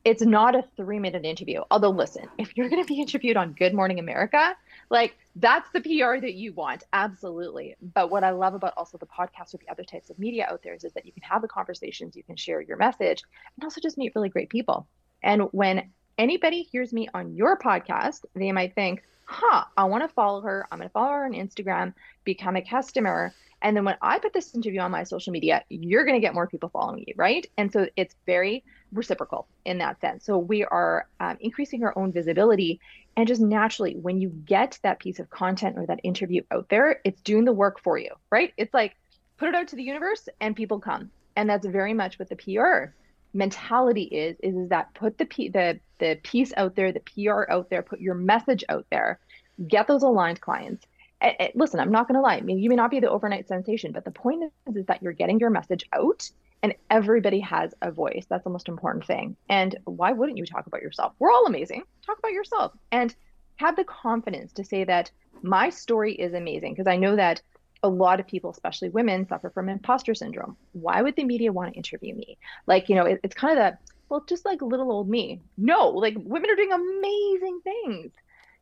It's 0.06 0.22
not 0.22 0.56
a 0.56 0.64
three 0.78 1.00
minute 1.00 1.26
interview. 1.26 1.62
Although, 1.72 1.90
listen, 1.90 2.28
if 2.38 2.56
you're 2.56 2.70
going 2.70 2.84
to 2.84 2.88
be 2.88 3.02
interviewed 3.02 3.38
on 3.38 3.54
Good 3.54 3.74
Morning 3.74 4.00
America, 4.00 4.56
like 4.90 5.18
that's 5.36 5.70
the 5.72 5.82
PR 5.82 6.20
that 6.20 6.34
you 6.34 6.54
want. 6.54 6.84
Absolutely. 6.94 7.76
But 7.94 8.10
what 8.10 8.24
I 8.24 8.32
love 8.32 8.54
about 8.54 8.74
also 8.76 8.98
the 8.98 9.06
podcast 9.06 9.52
with 9.52 9.62
the 9.62 9.70
other 9.70 9.84
types 9.84 10.10
of 10.10 10.20
media 10.20 10.48
out 10.50 10.62
there 10.64 10.74
is, 10.74 10.84
is 10.84 10.94
that 10.94 11.06
you 11.06 11.12
can 11.14 11.24
have 11.24 11.42
the 11.42 11.48
conversations, 11.48 12.16
you 12.16 12.24
can 12.24 12.36
share 12.36 12.62
your 12.62 12.78
message, 12.78 13.24
and 13.56 13.64
also 13.64 13.82
just 13.82 13.98
meet 13.98 14.14
really 14.16 14.30
great 14.30 14.50
people. 14.50 14.88
And 15.24 15.44
when 15.52 15.90
anybody 16.18 16.64
hears 16.64 16.92
me 16.94 17.08
on 17.14 17.36
your 17.36 17.58
podcast, 17.58 18.26
they 18.36 18.52
might 18.52 18.76
think, 18.76 19.04
huh, 19.26 19.64
I 19.78 19.86
want 19.86 20.04
to 20.04 20.14
follow 20.14 20.42
her. 20.42 20.68
I'm 20.72 20.80
going 20.80 20.90
to 20.90 20.94
follow 20.94 21.12
her 21.12 21.26
on 21.26 21.34
Instagram, 21.34 21.94
become 22.24 22.56
a 22.56 22.62
customer. 22.62 23.34
And 23.62 23.76
then 23.76 23.84
when 23.84 23.98
I 24.02 24.20
put 24.20 24.34
this 24.34 24.56
interview 24.56 24.80
on 24.80 24.92
my 24.92 25.04
social 25.04 25.34
media, 25.34 25.64
you're 25.70 26.06
going 26.06 26.16
to 26.16 26.26
get 26.26 26.34
more 26.34 26.48
people 26.48 26.70
following 26.70 27.04
you, 27.06 27.14
right? 27.18 27.46
And 27.58 27.72
so 27.72 27.88
it's 27.96 28.16
very 28.26 28.64
reciprocal 28.92 29.48
in 29.66 29.80
that 29.80 30.00
sense. 30.02 30.26
So 30.26 30.38
we 30.38 30.64
are 30.64 31.08
um, 31.20 31.38
increasing 31.42 31.84
our 31.84 31.98
own 31.98 32.12
visibility. 32.12 32.80
And 33.18 33.28
just 33.28 33.42
naturally, 33.42 33.96
when 33.96 34.22
you 34.22 34.30
get 34.30 34.80
that 34.84 35.00
piece 35.00 35.20
of 35.20 35.30
content 35.30 35.78
or 35.78 35.86
that 35.88 36.00
interview 36.04 36.42
out 36.52 36.70
there, 36.70 37.02
it's 37.04 37.22
doing 37.22 37.46
the 37.46 37.54
work 37.54 37.82
for 37.82 37.98
you, 37.98 38.12
right? 38.30 38.54
It's 38.58 38.74
like 38.74 38.96
put 39.38 39.50
it 39.50 39.56
out 39.56 39.68
to 39.70 39.76
the 39.76 39.84
universe 39.84 40.30
and 40.40 40.56
people 40.56 40.80
come. 40.80 41.12
And 41.36 41.50
that's 41.50 41.66
very 41.66 41.94
much 41.94 42.18
what 42.18 42.30
the 42.30 42.36
PR 42.36 42.94
mentality 43.34 44.04
is, 44.04 44.36
is, 44.42 44.56
is 44.56 44.70
that 44.70 44.94
put 44.94 45.18
the, 45.18 45.26
P, 45.26 45.50
the, 45.50 45.80
the 46.00 46.20
piece 46.24 46.52
out 46.58 46.76
there, 46.76 46.92
the 46.92 47.02
PR 47.02 47.50
out 47.52 47.70
there, 47.70 47.82
put 47.82 48.00
your 48.00 48.16
message 48.16 48.64
out 48.70 48.86
there, 48.90 49.20
get 49.68 49.88
those 49.88 50.04
aligned 50.04 50.42
clients 50.42 50.86
Eh, 51.22 51.34
eh, 51.40 51.50
listen, 51.56 51.80
I'm 51.80 51.92
not 51.92 52.08
going 52.08 52.16
to 52.16 52.22
lie. 52.22 52.36
I 52.36 52.42
mean, 52.42 52.60
you 52.60 52.70
may 52.70 52.76
not 52.76 52.92
be 52.92 53.00
the 53.00 53.10
overnight 53.10 53.48
sensation, 53.48 53.92
but 53.92 54.06
the 54.06 54.12
point 54.12 54.44
is, 54.44 54.76
is 54.76 54.86
that 54.86 55.04
you're 55.04 55.14
getting 55.14 55.40
your 55.40 55.50
message 55.50 55.84
out 55.94 56.30
and 56.64 56.74
everybody 56.90 57.40
has 57.42 57.74
a 57.82 57.92
voice. 57.92 58.26
That's 58.30 58.44
the 58.44 58.50
most 58.50 58.68
important 58.68 59.06
thing. 59.06 59.36
And 59.50 59.78
why 59.86 60.12
wouldn't 60.12 60.38
you 60.38 60.46
talk 60.46 60.68
about 60.68 60.82
yourself? 60.82 61.14
We're 61.20 61.32
all 61.32 61.46
amazing. 61.46 61.84
Talk 62.06 62.20
about 62.20 62.34
yourself 62.34 62.74
and 62.92 63.14
have 63.58 63.76
the 63.76 63.84
confidence 63.84 64.54
to 64.54 64.64
say 64.64 64.84
that 64.86 65.12
my 65.42 65.70
story 65.70 66.14
is 66.14 66.34
amazing 66.34 66.74
because 66.74 66.88
I 66.88 66.98
know 66.98 67.16
that 67.16 67.42
a 67.84 67.90
lot 67.90 68.20
of 68.20 68.28
people, 68.28 68.52
especially 68.52 68.90
women, 68.90 69.28
suffer 69.28 69.50
from 69.50 69.70
imposter 69.70 70.14
syndrome. 70.14 70.58
Why 70.74 71.02
would 71.02 71.16
the 71.16 71.24
media 71.24 71.52
want 71.52 71.72
to 71.72 71.78
interview 71.78 72.14
me? 72.14 72.38
Like, 72.68 72.90
you 72.90 72.96
know, 72.96 73.06
it, 73.06 73.22
it's 73.24 73.36
kind 73.36 73.54
of 73.54 73.58
that, 73.60 73.80
well, 74.10 74.24
just 74.28 74.46
like 74.46 74.62
little 74.62 74.92
old 74.92 75.10
me. 75.10 75.42
No, 75.58 75.90
like 75.90 76.16
women 76.18 76.50
are 76.50 76.56
doing 76.56 76.74
amazing 76.74 77.62
things. 77.64 78.12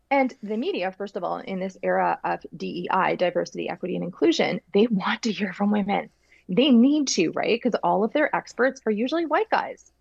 And 0.10 0.34
the 0.42 0.58
media, 0.58 0.92
first 0.92 1.16
of 1.18 1.24
all, 1.24 1.38
in 1.38 1.60
this 1.60 1.78
era 1.84 2.20
of 2.24 2.46
DEI, 2.56 3.16
diversity, 3.18 3.70
equity, 3.70 3.96
and 3.96 4.04
inclusion, 4.04 4.62
they 4.74 4.88
want 4.92 5.24
to 5.24 5.32
hear 5.32 5.54
from 5.54 5.72
women. 5.72 6.10
They 6.50 6.72
need 6.72 7.10
to, 7.10 7.32
right? 7.32 7.60
Because 7.62 7.78
all 7.84 8.04
of 8.04 8.14
their 8.14 8.34
experts 8.34 8.82
are 8.86 8.92
usually 8.92 9.26
white 9.26 9.50
guys. 9.50 9.92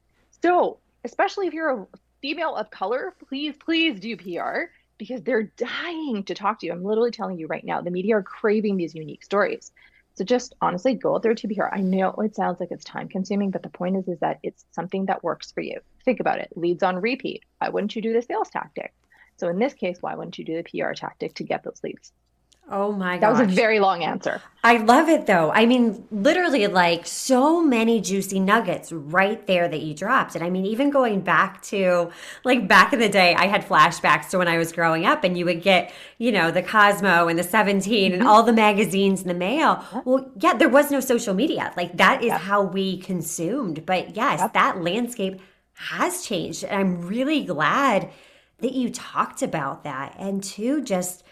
So, 0.42 0.78
especially 1.04 1.48
if 1.48 1.54
you're 1.54 1.70
a 1.70 1.86
female 2.22 2.54
of 2.54 2.70
color, 2.70 3.14
please, 3.28 3.54
please 3.58 3.98
do 3.98 4.16
PR 4.16 4.70
because 4.98 5.22
they're 5.22 5.50
dying 5.56 6.22
to 6.25 6.34
talk 6.34 6.60
to 6.60 6.66
you. 6.66 6.72
I'm 6.72 6.84
literally 6.84 7.10
telling 7.10 7.38
you 7.38 7.46
right 7.46 7.64
now, 7.64 7.80
the 7.80 7.90
media 7.90 8.16
are 8.16 8.22
craving 8.22 8.76
these 8.76 8.94
unique 8.94 9.25
stories. 9.25 9.72
So 10.14 10.25
just 10.25 10.54
honestly 10.62 10.94
go 10.94 11.14
out 11.14 11.22
there 11.22 11.34
to 11.34 11.48
PR. 11.48 11.66
I 11.70 11.80
know 11.80 12.10
it 12.12 12.34
sounds 12.34 12.58
like 12.58 12.70
it's 12.70 12.84
time 12.84 13.08
consuming, 13.08 13.50
but 13.50 13.62
the 13.62 13.68
point 13.68 13.96
is 13.96 14.08
is 14.08 14.18
that 14.20 14.38
it's 14.42 14.64
something 14.70 15.06
that 15.06 15.22
works 15.22 15.52
for 15.52 15.60
you. 15.60 15.80
Think 16.04 16.20
about 16.20 16.38
it. 16.38 16.48
Leads 16.56 16.82
on 16.82 16.96
repeat. 16.96 17.44
Why 17.58 17.68
wouldn't 17.68 17.94
you 17.94 18.00
do 18.00 18.14
the 18.14 18.22
sales 18.22 18.48
tactic? 18.48 18.94
So 19.37 19.49
in 19.49 19.59
this 19.59 19.75
case, 19.75 19.99
why 20.00 20.14
wouldn't 20.14 20.38
you 20.38 20.45
do 20.45 20.62
the 20.62 20.64
PR 20.64 20.93
tactic 20.93 21.35
to 21.35 21.45
get 21.45 21.62
those 21.62 21.81
leads? 21.83 22.12
Oh 22.69 22.90
my 22.90 23.16
god. 23.16 23.21
That 23.21 23.47
was 23.47 23.52
a 23.52 23.55
very 23.55 23.78
long 23.78 24.02
answer. 24.02 24.43
I 24.64 24.78
love 24.78 25.09
it 25.09 25.26
though. 25.26 25.52
I 25.52 25.66
mean, 25.66 26.05
literally 26.11 26.66
like 26.66 27.07
so 27.07 27.62
many 27.62 28.00
juicy 28.00 28.40
nuggets 28.40 28.90
right 28.90 29.47
there 29.47 29.69
that 29.69 29.83
you 29.83 29.95
dropped. 29.95 30.35
And 30.35 30.43
I 30.43 30.50
mean, 30.50 30.66
even 30.66 30.90
going 30.90 31.21
back 31.21 31.62
to 31.64 32.11
like 32.43 32.66
back 32.66 32.93
in 32.93 32.99
the 32.99 33.09
day, 33.09 33.37
I 33.37 33.47
had 33.47 33.64
flashbacks 33.64 34.31
to 34.31 34.38
when 34.38 34.49
I 34.49 34.59
was 34.59 34.73
growing 34.73 35.07
up 35.07 35.23
and 35.23 35.38
you 35.38 35.45
would 35.45 35.62
get, 35.62 35.93
you 36.19 36.33
know, 36.33 36.50
the 36.50 36.62
Cosmo 36.62 37.28
and 37.28 37.38
the 37.38 37.45
17 37.45 38.11
mm-hmm. 38.11 38.21
and 38.21 38.28
all 38.28 38.43
the 38.43 38.52
magazines 38.52 39.23
in 39.23 39.28
the 39.28 39.35
mail. 39.35 39.85
Well, 40.05 40.33
yeah, 40.37 40.55
there 40.55 40.69
was 40.69 40.90
no 40.90 40.99
social 40.99 41.35
media. 41.35 41.73
Like 41.76 41.97
that 41.99 42.25
is 42.25 42.33
how 42.33 42.62
we 42.62 42.99
consumed. 42.99 43.87
But 43.87 44.16
yes, 44.16 44.40
yep. 44.40 44.55
that 44.55 44.83
landscape 44.83 45.40
has 45.75 46.26
changed. 46.26 46.64
And 46.64 46.75
I'm 46.81 47.02
really 47.02 47.45
glad 47.45 48.11
that 48.58 48.72
you 48.72 48.90
talked 48.90 49.42
about 49.42 49.84
that. 49.84 50.14
And 50.18 50.42
two, 50.42 50.82
just 50.82 51.25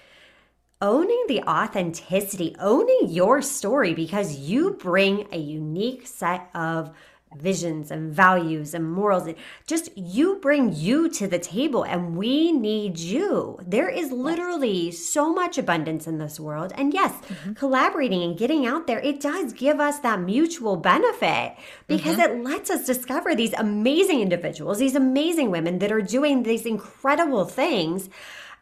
owning 0.80 1.24
the 1.28 1.42
authenticity, 1.42 2.54
owning 2.58 3.08
your 3.08 3.40
story 3.40 3.94
because 3.94 4.36
you 4.36 4.72
bring 4.72 5.26
a 5.32 5.38
unique 5.38 6.06
set 6.06 6.50
of 6.54 6.94
visions 7.36 7.90
and 7.90 8.12
values 8.12 8.74
and 8.74 8.90
morals. 8.90 9.26
It 9.26 9.38
just 9.66 9.96
you 9.96 10.36
bring 10.40 10.74
you 10.74 11.08
to 11.10 11.26
the 11.26 11.38
table 11.38 11.84
and 11.84 12.16
we 12.16 12.52
need 12.52 12.98
you. 12.98 13.58
There 13.66 13.88
is 13.88 14.10
literally 14.10 14.90
so 14.90 15.32
much 15.32 15.58
abundance 15.58 16.06
in 16.06 16.18
this 16.18 16.38
world. 16.38 16.72
And 16.76 16.92
yes, 16.92 17.12
mm-hmm. 17.12 17.52
collaborating 17.54 18.22
and 18.22 18.38
getting 18.38 18.66
out 18.66 18.86
there, 18.86 19.00
it 19.00 19.20
does 19.20 19.52
give 19.52 19.80
us 19.80 19.98
that 20.00 20.20
mutual 20.20 20.76
benefit 20.76 21.56
because 21.86 22.16
mm-hmm. 22.16 22.40
it 22.40 22.44
lets 22.44 22.70
us 22.70 22.86
discover 22.86 23.34
these 23.34 23.52
amazing 23.54 24.20
individuals, 24.20 24.78
these 24.78 24.94
amazing 24.94 25.50
women 25.50 25.78
that 25.78 25.92
are 25.92 26.02
doing 26.02 26.42
these 26.42 26.66
incredible 26.66 27.44
things. 27.44 28.08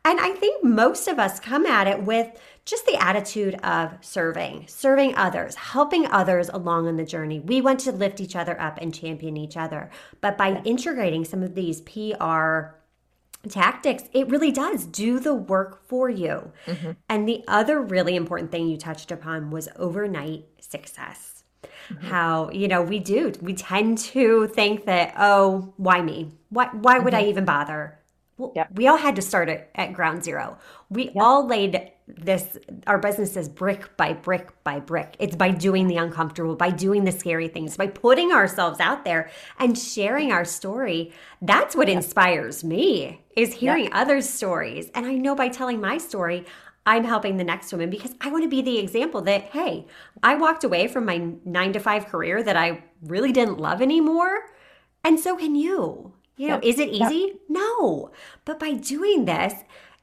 And 0.05 0.19
I 0.19 0.31
think 0.33 0.65
most 0.65 1.07
of 1.07 1.19
us 1.19 1.39
come 1.39 1.65
at 1.65 1.87
it 1.87 2.03
with 2.03 2.29
just 2.65 2.87
the 2.87 2.97
attitude 3.03 3.55
of 3.63 3.93
serving, 4.01 4.67
serving 4.69 5.17
others, 5.17 5.55
helping 5.57 6.07
others 6.07 6.49
along 6.49 6.87
on 6.87 6.97
the 6.97 7.05
journey. 7.05 7.41
We 7.41 7.61
want 7.61 7.81
to 7.81 7.93
lift 7.93 8.21
each 8.21 8.37
other 8.37 8.61
up 8.61 8.79
and 8.81 8.95
champion 8.95 9.37
each 9.37 9.57
other. 9.57 9.91
But 10.21 10.39
by 10.39 10.63
integrating 10.65 11.25
some 11.25 11.43
of 11.43 11.55
these 11.55 11.81
PR 11.81 12.77
tactics, 13.49 14.05
it 14.13 14.29
really 14.29 14.53
does 14.53 14.87
do 14.87 15.19
the 15.19 15.35
work 15.35 15.87
for 15.89 16.09
you. 16.09 16.53
Mm-hmm. 16.67 16.93
And 17.09 17.29
the 17.29 17.43
other 17.49 17.81
really 17.81 18.15
important 18.15 18.53
thing 18.53 18.69
you 18.69 18.77
touched 18.77 19.11
upon 19.11 19.51
was 19.51 19.69
overnight 19.77 20.45
success. 20.61 21.43
Mm-hmm. 21.89 22.07
How, 22.07 22.51
you 22.51 22.69
know, 22.69 22.83
we 22.83 23.01
do, 23.01 23.33
we 23.41 23.55
tend 23.55 23.99
to 23.99 24.47
think 24.47 24.85
that, 24.87 25.15
oh, 25.19 25.75
why 25.77 26.01
me? 26.01 26.31
Why, 26.51 26.69
why 26.69 27.01
would 27.01 27.13
mm-hmm. 27.13 27.25
I 27.25 27.29
even 27.29 27.45
bother? 27.45 27.99
Well, 28.43 28.53
yep. 28.57 28.71
we 28.75 28.89
all 28.89 28.97
had 28.97 29.15
to 29.17 29.23
start 29.23 29.49
at, 29.49 29.71
at 29.77 29.93
ground 29.93 30.25
zero. 30.25 30.59
We 30.91 31.05
yep. 31.05 31.15
all 31.17 31.47
laid 31.47 31.93
this, 32.09 32.59
our 32.89 32.99
business 32.99 33.37
is 33.37 33.49
brick 33.49 33.97
by 33.97 34.15
brick 34.15 34.51
by 34.65 34.81
brick. 34.81 35.15
It's 35.21 35.37
by 35.37 35.53
doing 35.53 35.87
the 35.87 35.97
uncomfortable, 35.97 36.57
by 36.57 36.71
doing 36.71 37.05
the 37.05 37.13
scary 37.13 37.47
things, 37.47 37.77
by 37.77 37.87
putting 37.87 38.33
ourselves 38.33 38.81
out 38.81 39.05
there 39.05 39.31
and 39.61 39.79
sharing 39.79 40.33
our 40.33 40.45
story. 40.45 41.13
That's 41.41 41.77
what 41.77 41.87
yep. 41.87 41.99
inspires 41.99 42.65
me 42.65 43.23
is 43.37 43.55
hearing 43.55 43.93
others' 43.93 44.29
stories. 44.29 44.91
And 44.93 45.07
I 45.07 45.15
know 45.15 45.37
by 45.37 45.49
telling 45.49 45.81
my 45.81 45.99
story, 45.99 46.45
I'm 46.85 47.05
helping 47.05 47.37
the 47.37 47.45
next 47.45 47.71
woman 47.71 47.91
because 47.91 48.13
I 48.21 48.31
want 48.33 48.43
to 48.43 48.51
be 48.51 48.61
the 48.61 48.79
example 48.79 49.23
that, 49.23 49.43
hey, 49.45 49.87
I 50.21 50.35
walked 50.35 50.65
away 50.65 50.89
from 50.89 51.07
my 51.07 51.31
nine 51.45 51.73
to 51.75 51.79
five 51.79 52.07
career 52.07 52.43
that 52.43 52.57
I 52.57 52.83
really 53.03 53.31
didn't 53.31 53.61
love 53.61 53.81
anymore. 53.81 54.41
And 55.05 55.21
so 55.21 55.37
can 55.37 55.55
you. 55.55 56.15
You 56.37 56.49
know, 56.49 56.55
yep. 56.55 56.65
is 56.65 56.79
it 56.79 56.89
easy? 56.89 57.27
Yep. 57.27 57.37
No. 57.49 58.11
But 58.45 58.59
by 58.59 58.73
doing 58.73 59.27
this, 59.27 59.55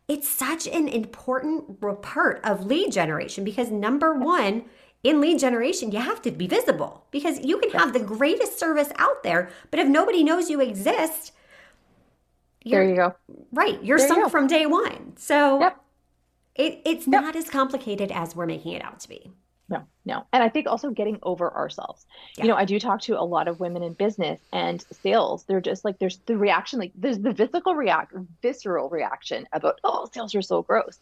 it's 0.07 0.27
such 0.27 0.67
an 0.67 0.88
important 0.88 1.81
part 2.01 2.39
of 2.43 2.65
lead 2.65 2.91
generation 2.91 3.43
because 3.43 3.69
number 3.71 4.13
one, 4.13 4.65
in 5.03 5.21
lead 5.21 5.39
generation, 5.39 5.91
you 5.91 6.00
have 6.00 6.21
to 6.24 6.31
be 6.31 6.48
visible 6.48 7.05
because 7.12 7.39
you 7.45 7.59
can 7.59 7.71
have 7.71 7.93
the 7.93 8.00
greatest 8.00 8.59
service 8.59 8.89
out 8.98 9.24
there, 9.24 9.50
but 9.71 9.79
if 9.79 9.88
nobody 9.88 10.24
knows 10.24 10.50
you 10.50 10.62
exist, 10.62 11.31
there 12.65 12.83
you 12.83 12.95
go. 12.95 13.15
Right. 13.53 13.81
You're 13.83 13.98
there 13.98 14.07
sunk 14.07 14.19
you 14.19 14.29
from 14.29 14.48
day 14.48 14.65
one. 14.65 15.13
So 15.17 15.59
yep. 15.62 15.81
it, 16.55 16.81
it's 16.86 17.07
not 17.07 17.36
as 17.36 17.50
complicated 17.50 18.12
as 18.12 18.36
we're 18.36 18.45
making 18.45 18.74
it 18.74 18.83
out 18.83 19.00
to 19.01 19.09
be 19.09 19.31
no, 19.69 19.83
no. 20.05 20.25
And 20.33 20.43
I 20.43 20.49
think 20.49 20.67
also 20.67 20.89
getting 20.89 21.19
over 21.21 21.53
ourselves. 21.53 22.05
Yeah. 22.38 22.43
You 22.43 22.49
know, 22.49 22.55
I 22.55 22.65
do 22.65 22.79
talk 22.79 23.01
to 23.01 23.19
a 23.19 23.23
lot 23.23 23.47
of 23.47 23.59
women 23.59 23.83
in 23.83 23.93
business 23.93 24.39
and 24.51 24.83
sales. 25.03 25.43
They're 25.43 25.61
just 25.61 25.85
like, 25.85 25.99
there's 25.99 26.17
the 26.25 26.38
reaction, 26.38 26.79
like 26.79 26.91
there's 26.95 27.19
the 27.19 27.33
physical 27.33 27.75
react, 27.75 28.13
visceral 28.41 28.89
reaction 28.89 29.47
about, 29.53 29.79
oh, 29.83 30.09
sales 30.11 30.33
are 30.35 30.41
so 30.41 30.63
gross. 30.63 30.99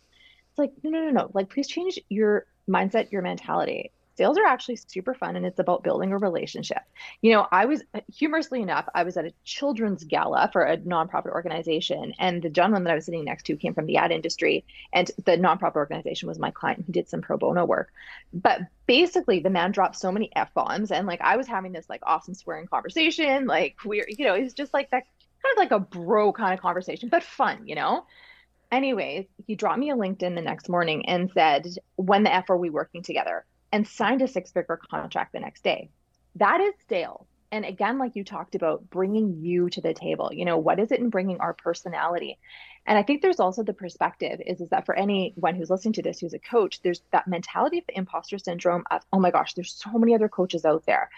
It's 0.49 0.57
like, 0.57 0.73
no, 0.83 0.89
no, 0.89 1.05
no, 1.05 1.11
no. 1.11 1.31
Like, 1.33 1.49
please 1.49 1.67
change 1.67 1.99
your 2.09 2.45
mindset, 2.69 3.11
your 3.11 3.21
mentality 3.21 3.91
sales 4.17 4.37
are 4.37 4.45
actually 4.45 4.75
super 4.75 5.13
fun 5.13 5.35
and 5.35 5.45
it's 5.45 5.59
about 5.59 5.83
building 5.83 6.11
a 6.11 6.17
relationship. 6.17 6.81
You 7.21 7.33
know, 7.33 7.47
I 7.51 7.65
was 7.65 7.83
humorously 8.13 8.61
enough, 8.61 8.87
I 8.93 9.03
was 9.03 9.15
at 9.15 9.25
a 9.25 9.33
children's 9.43 10.03
gala 10.03 10.49
for 10.51 10.63
a 10.63 10.77
nonprofit 10.77 11.31
organization, 11.31 12.13
and 12.19 12.41
the 12.41 12.49
gentleman 12.49 12.83
that 12.83 12.91
I 12.91 12.95
was 12.95 13.05
sitting 13.05 13.25
next 13.25 13.43
to 13.45 13.55
came 13.55 13.73
from 13.73 13.85
the 13.85 13.97
ad 13.97 14.11
industry, 14.11 14.65
and 14.91 15.09
the 15.25 15.37
nonprofit 15.37 15.75
organization 15.75 16.27
was 16.27 16.39
my 16.39 16.51
client. 16.51 16.83
He 16.85 16.91
did 16.91 17.07
some 17.07 17.21
pro 17.21 17.37
bono 17.37 17.65
work. 17.65 17.91
But 18.33 18.61
basically, 18.87 19.39
the 19.39 19.49
man 19.49 19.71
dropped 19.71 19.95
so 19.95 20.11
many 20.11 20.31
F 20.35 20.53
bombs, 20.53 20.91
and 20.91 21.07
like 21.07 21.21
I 21.21 21.37
was 21.37 21.47
having 21.47 21.71
this 21.71 21.89
like 21.89 22.01
awesome 22.03 22.33
swearing 22.33 22.67
conversation, 22.67 23.45
like 23.45 23.75
we're, 23.85 24.07
you 24.09 24.25
know, 24.25 24.33
it's 24.33 24.53
just 24.53 24.73
like 24.73 24.89
that 24.91 25.03
kind 25.43 25.53
of 25.53 25.57
like 25.57 25.71
a 25.71 25.79
bro 25.79 26.33
kind 26.33 26.53
of 26.53 26.59
conversation, 26.59 27.09
but 27.09 27.23
fun, 27.23 27.67
you 27.67 27.75
know? 27.75 28.05
Anyways, 28.71 29.25
he 29.45 29.55
dropped 29.55 29.79
me 29.79 29.91
a 29.91 29.95
LinkedIn 29.95 30.35
the 30.35 30.41
next 30.41 30.67
morning 30.67 31.07
and 31.07 31.31
said, 31.33 31.65
When 31.95 32.23
the 32.23 32.33
F 32.33 32.49
are 32.49 32.57
we 32.57 32.69
working 32.69 33.01
together? 33.01 33.45
And 33.71 33.87
signed 33.87 34.21
a 34.21 34.27
six 34.27 34.51
figure 34.51 34.79
contract 34.89 35.33
the 35.33 35.39
next 35.39 35.63
day. 35.63 35.89
That 36.35 36.61
is 36.61 36.73
sales. 36.89 37.25
And 37.51 37.63
again, 37.63 37.97
like 37.97 38.15
you 38.15 38.25
talked 38.25 38.55
about, 38.55 38.89
bringing 38.89 39.37
you 39.41 39.69
to 39.69 39.81
the 39.81 39.93
table. 39.93 40.31
You 40.33 40.43
know, 40.43 40.57
what 40.57 40.79
is 40.79 40.91
it 40.91 40.99
in 40.99 41.09
bringing 41.09 41.39
our 41.39 41.53
personality? 41.53 42.37
And 42.85 42.97
I 42.97 43.03
think 43.03 43.21
there's 43.21 43.39
also 43.39 43.63
the 43.63 43.73
perspective 43.73 44.41
is, 44.45 44.59
is 44.59 44.69
that 44.69 44.85
for 44.85 44.95
anyone 44.95 45.55
who's 45.55 45.69
listening 45.69 45.93
to 45.93 46.01
this 46.01 46.19
who's 46.19 46.33
a 46.33 46.39
coach, 46.39 46.81
there's 46.81 47.01
that 47.11 47.27
mentality 47.27 47.79
of 47.79 47.85
the 47.87 47.97
imposter 47.97 48.37
syndrome 48.37 48.83
of, 48.91 49.01
oh 49.13 49.19
my 49.19 49.31
gosh, 49.31 49.53
there's 49.53 49.73
so 49.73 49.97
many 49.97 50.13
other 50.13 50.27
coaches 50.27 50.65
out 50.65 50.85
there 50.85 51.09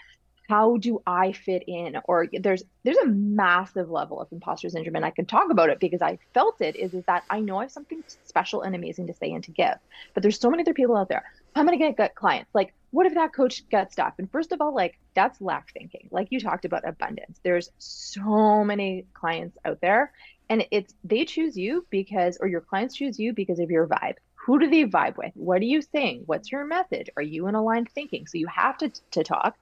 how 0.50 0.78
do 0.78 1.00
I 1.06 1.30
fit 1.30 1.62
in? 1.68 1.96
Or 2.04 2.26
there's 2.32 2.64
there's 2.82 2.96
a 2.96 3.06
massive 3.06 3.88
level 3.88 4.20
of 4.20 4.26
imposter 4.32 4.68
syndrome, 4.68 4.96
and 4.96 5.04
I 5.04 5.12
can 5.12 5.24
talk 5.24 5.48
about 5.48 5.70
it 5.70 5.78
because 5.78 6.02
I 6.02 6.18
felt 6.34 6.60
it. 6.60 6.74
Is 6.74 6.92
is 6.92 7.04
that 7.04 7.22
I 7.30 7.38
know 7.38 7.58
I 7.58 7.62
have 7.62 7.70
something 7.70 8.02
special 8.24 8.62
and 8.62 8.74
amazing 8.74 9.06
to 9.06 9.14
say 9.14 9.30
and 9.30 9.44
to 9.44 9.52
give, 9.52 9.76
but 10.12 10.24
there's 10.24 10.40
so 10.40 10.50
many 10.50 10.64
other 10.64 10.74
people 10.74 10.96
out 10.96 11.08
there. 11.08 11.24
I'm 11.54 11.64
gonna 11.64 11.78
get 11.78 11.96
gut 11.96 12.14
clients. 12.14 12.50
Like, 12.54 12.74
what 12.90 13.06
if 13.06 13.14
that 13.14 13.34
coach 13.34 13.68
gets 13.68 13.92
stuff? 13.92 14.14
And 14.18 14.30
first 14.30 14.52
of 14.52 14.60
all, 14.60 14.74
like 14.74 14.98
that's 15.14 15.40
lack 15.40 15.72
thinking. 15.72 16.08
Like 16.10 16.28
you 16.30 16.40
talked 16.40 16.64
about 16.64 16.88
abundance. 16.88 17.40
There's 17.42 17.70
so 17.78 18.64
many 18.64 19.06
clients 19.14 19.56
out 19.64 19.80
there, 19.80 20.12
and 20.48 20.66
it's 20.70 20.94
they 21.04 21.24
choose 21.24 21.56
you 21.56 21.86
because, 21.90 22.38
or 22.40 22.48
your 22.48 22.60
clients 22.60 22.96
choose 22.96 23.18
you 23.18 23.32
because 23.32 23.58
of 23.58 23.70
your 23.70 23.86
vibe 23.86 24.16
who 24.46 24.58
do 24.58 24.70
they 24.70 24.84
vibe 24.84 25.18
with 25.18 25.30
what 25.34 25.60
are 25.60 25.66
you 25.66 25.82
saying 25.82 26.22
what's 26.24 26.50
your 26.50 26.64
message 26.64 27.10
are 27.14 27.22
you 27.22 27.46
in 27.46 27.54
aligned 27.54 27.90
thinking 27.90 28.26
so 28.26 28.38
you 28.38 28.46
have 28.46 28.74
to 28.78 28.90
to 29.10 29.22
talk 29.22 29.54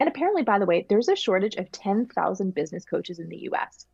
and 0.00 0.08
apparently, 0.08 0.42
by 0.42 0.58
the 0.58 0.66
way, 0.66 0.84
there's 0.88 1.08
a 1.08 1.16
shortage 1.16 1.54
of 1.56 1.70
10,000 1.70 2.54
business 2.54 2.84
coaches 2.84 3.18
in 3.18 3.28
the 3.28 3.48
US. 3.52 3.86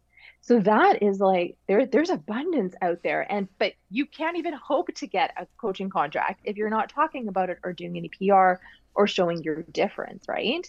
So 0.43 0.59
that 0.61 1.03
is 1.03 1.21
like 1.21 1.57
there 1.69 1.87
there's 1.87 2.11
abundance 2.11 2.75
out 2.81 3.03
there 3.03 3.31
and 3.31 3.49
but 3.59 3.75
you 3.91 4.07
can't 4.07 4.39
even 4.39 4.55
hope 4.55 4.93
to 4.95 5.07
get 5.07 5.33
a 5.37 5.47
coaching 5.59 5.91
contract 5.91 6.41
if 6.45 6.57
you're 6.57 6.71
not 6.71 6.89
talking 6.89 7.29
about 7.29 7.51
it 7.51 7.59
or 7.63 7.73
doing 7.73 7.97
any 7.97 8.09
PR 8.09 8.55
or 8.95 9.07
showing 9.07 9.43
your 9.43 9.63
difference, 9.63 10.27
right? 10.29 10.69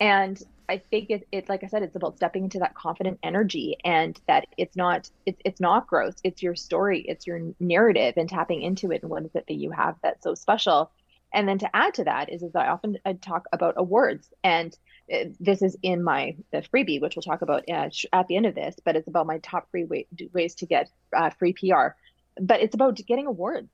And 0.00 0.42
I 0.68 0.78
think 0.78 1.10
it, 1.10 1.28
it 1.30 1.48
like 1.48 1.62
I 1.62 1.66
said, 1.66 1.82
it's 1.82 1.96
about 1.96 2.16
stepping 2.16 2.44
into 2.44 2.60
that 2.60 2.74
confident 2.74 3.18
energy 3.22 3.76
and 3.84 4.18
that 4.26 4.46
it's 4.56 4.76
not 4.76 5.10
it's 5.26 5.40
it's 5.44 5.60
not 5.60 5.86
gross. 5.86 6.14
It's 6.24 6.42
your 6.42 6.54
story, 6.54 7.00
it's 7.00 7.26
your 7.26 7.40
narrative 7.60 8.14
and 8.16 8.28
tapping 8.28 8.62
into 8.62 8.90
it 8.90 9.02
and 9.02 9.10
what 9.10 9.24
is 9.24 9.34
it 9.34 9.44
that 9.46 9.54
you 9.54 9.70
have 9.70 9.96
that's 10.02 10.24
so 10.24 10.34
special 10.34 10.90
and 11.32 11.48
then 11.48 11.58
to 11.58 11.76
add 11.76 11.94
to 11.94 12.04
that 12.04 12.32
is, 12.32 12.42
is 12.42 12.54
I 12.54 12.68
often 12.68 12.98
I 13.04 13.12
talk 13.12 13.46
about 13.52 13.74
awards, 13.76 14.28
and 14.42 14.76
this 15.40 15.62
is 15.62 15.76
in 15.82 16.02
my 16.02 16.36
the 16.52 16.62
freebie, 16.62 17.00
which 17.00 17.16
we'll 17.16 17.22
talk 17.22 17.42
about 17.42 17.68
at, 17.68 17.94
at 18.12 18.28
the 18.28 18.36
end 18.36 18.46
of 18.46 18.54
this. 18.54 18.76
But 18.84 18.96
it's 18.96 19.08
about 19.08 19.26
my 19.26 19.38
top 19.38 19.70
three 19.70 19.84
way, 19.84 20.06
ways 20.32 20.54
to 20.56 20.66
get 20.66 20.88
uh, 21.16 21.30
free 21.30 21.52
PR. 21.52 21.88
But 22.40 22.60
it's 22.60 22.74
about 22.74 22.96
getting 23.06 23.26
awards, 23.26 23.68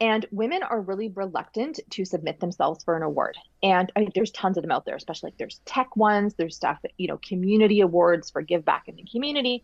and 0.00 0.26
women 0.32 0.62
are 0.62 0.80
really 0.80 1.08
reluctant 1.08 1.78
to 1.90 2.04
submit 2.04 2.40
themselves 2.40 2.82
for 2.84 2.96
an 2.96 3.02
award. 3.02 3.36
And 3.62 3.92
I 3.94 4.08
there's 4.14 4.32
tons 4.32 4.56
of 4.56 4.62
them 4.62 4.72
out 4.72 4.84
there, 4.84 4.96
especially 4.96 5.28
like 5.28 5.38
there's 5.38 5.60
tech 5.64 5.96
ones, 5.96 6.34
there's 6.34 6.56
stuff 6.56 6.78
that 6.82 6.92
you 6.98 7.08
know, 7.08 7.18
community 7.18 7.80
awards 7.80 8.30
for 8.30 8.42
give 8.42 8.64
back 8.64 8.88
in 8.88 8.96
the 8.96 9.04
community. 9.04 9.62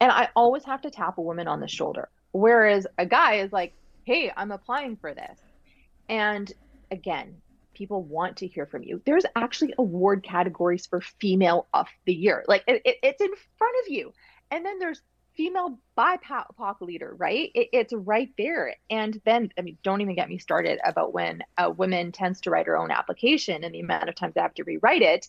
And 0.00 0.10
I 0.10 0.28
always 0.34 0.64
have 0.64 0.82
to 0.82 0.90
tap 0.90 1.18
a 1.18 1.22
woman 1.22 1.46
on 1.46 1.60
the 1.60 1.68
shoulder, 1.68 2.08
whereas 2.32 2.86
a 2.98 3.06
guy 3.06 3.34
is 3.34 3.52
like, 3.52 3.74
"Hey, 4.04 4.32
I'm 4.36 4.50
applying 4.50 4.96
for 4.96 5.14
this." 5.14 5.38
And 6.08 6.52
again, 6.90 7.36
people 7.74 8.02
want 8.02 8.38
to 8.38 8.46
hear 8.46 8.66
from 8.66 8.82
you. 8.82 9.02
There's 9.04 9.24
actually 9.36 9.74
award 9.78 10.22
categories 10.22 10.86
for 10.86 11.00
female 11.00 11.66
of 11.74 11.86
the 12.06 12.14
year. 12.14 12.44
Like 12.48 12.64
it, 12.66 12.82
it, 12.84 12.96
it's 13.02 13.20
in 13.20 13.30
front 13.58 13.76
of 13.84 13.92
you. 13.92 14.12
And 14.50 14.64
then 14.64 14.78
there's 14.78 15.02
female 15.36 15.78
BIPOC 15.98 16.80
leader, 16.80 17.14
right? 17.16 17.50
It, 17.54 17.68
it's 17.72 17.92
right 17.92 18.30
there. 18.38 18.76
And 18.88 19.20
then, 19.24 19.50
I 19.58 19.62
mean, 19.62 19.78
don't 19.82 20.00
even 20.00 20.14
get 20.14 20.28
me 20.28 20.38
started 20.38 20.78
about 20.84 21.12
when 21.12 21.42
a 21.58 21.70
woman 21.70 22.12
tends 22.12 22.40
to 22.42 22.50
write 22.50 22.66
her 22.66 22.78
own 22.78 22.92
application 22.92 23.64
and 23.64 23.74
the 23.74 23.80
amount 23.80 24.08
of 24.08 24.14
times 24.14 24.34
they 24.34 24.40
have 24.40 24.54
to 24.54 24.64
rewrite 24.64 25.02
it, 25.02 25.28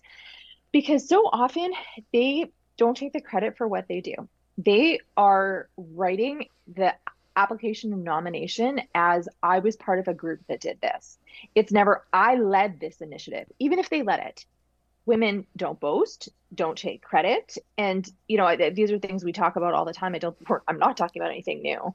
because 0.71 1.09
so 1.09 1.27
often 1.31 1.73
they 2.13 2.51
don't 2.77 2.95
take 2.95 3.13
the 3.13 3.21
credit 3.21 3.57
for 3.57 3.67
what 3.67 3.87
they 3.87 4.01
do. 4.01 4.13
They 4.57 4.99
are 5.17 5.69
writing 5.75 6.49
the 6.67 6.93
application 7.35 7.93
and 7.93 8.03
nomination 8.03 8.81
as 8.93 9.27
I 9.43 9.59
was 9.59 9.75
part 9.75 9.99
of 9.99 10.07
a 10.07 10.13
group 10.13 10.41
that 10.47 10.61
did 10.61 10.79
this. 10.81 11.17
It's 11.53 11.71
never 11.71 12.05
I 12.13 12.35
led 12.35 12.79
this 12.79 13.01
initiative, 13.01 13.47
even 13.59 13.79
if 13.79 13.89
they 13.89 14.03
led 14.03 14.19
it. 14.19 14.45
Women 15.05 15.45
don't 15.55 15.79
boast, 15.79 16.29
don't 16.53 16.77
take 16.77 17.03
credit, 17.03 17.57
and 17.77 18.09
you 18.27 18.37
know 18.37 18.55
these 18.71 18.91
are 18.91 18.97
things 18.97 19.23
we 19.23 19.33
talk 19.33 19.55
about 19.55 19.75
all 19.75 19.85
the 19.85 19.93
time. 19.93 20.15
I 20.15 20.19
don't. 20.19 20.35
I'm 20.67 20.79
not 20.79 20.97
talking 20.97 21.21
about 21.21 21.31
anything 21.31 21.61
new, 21.61 21.93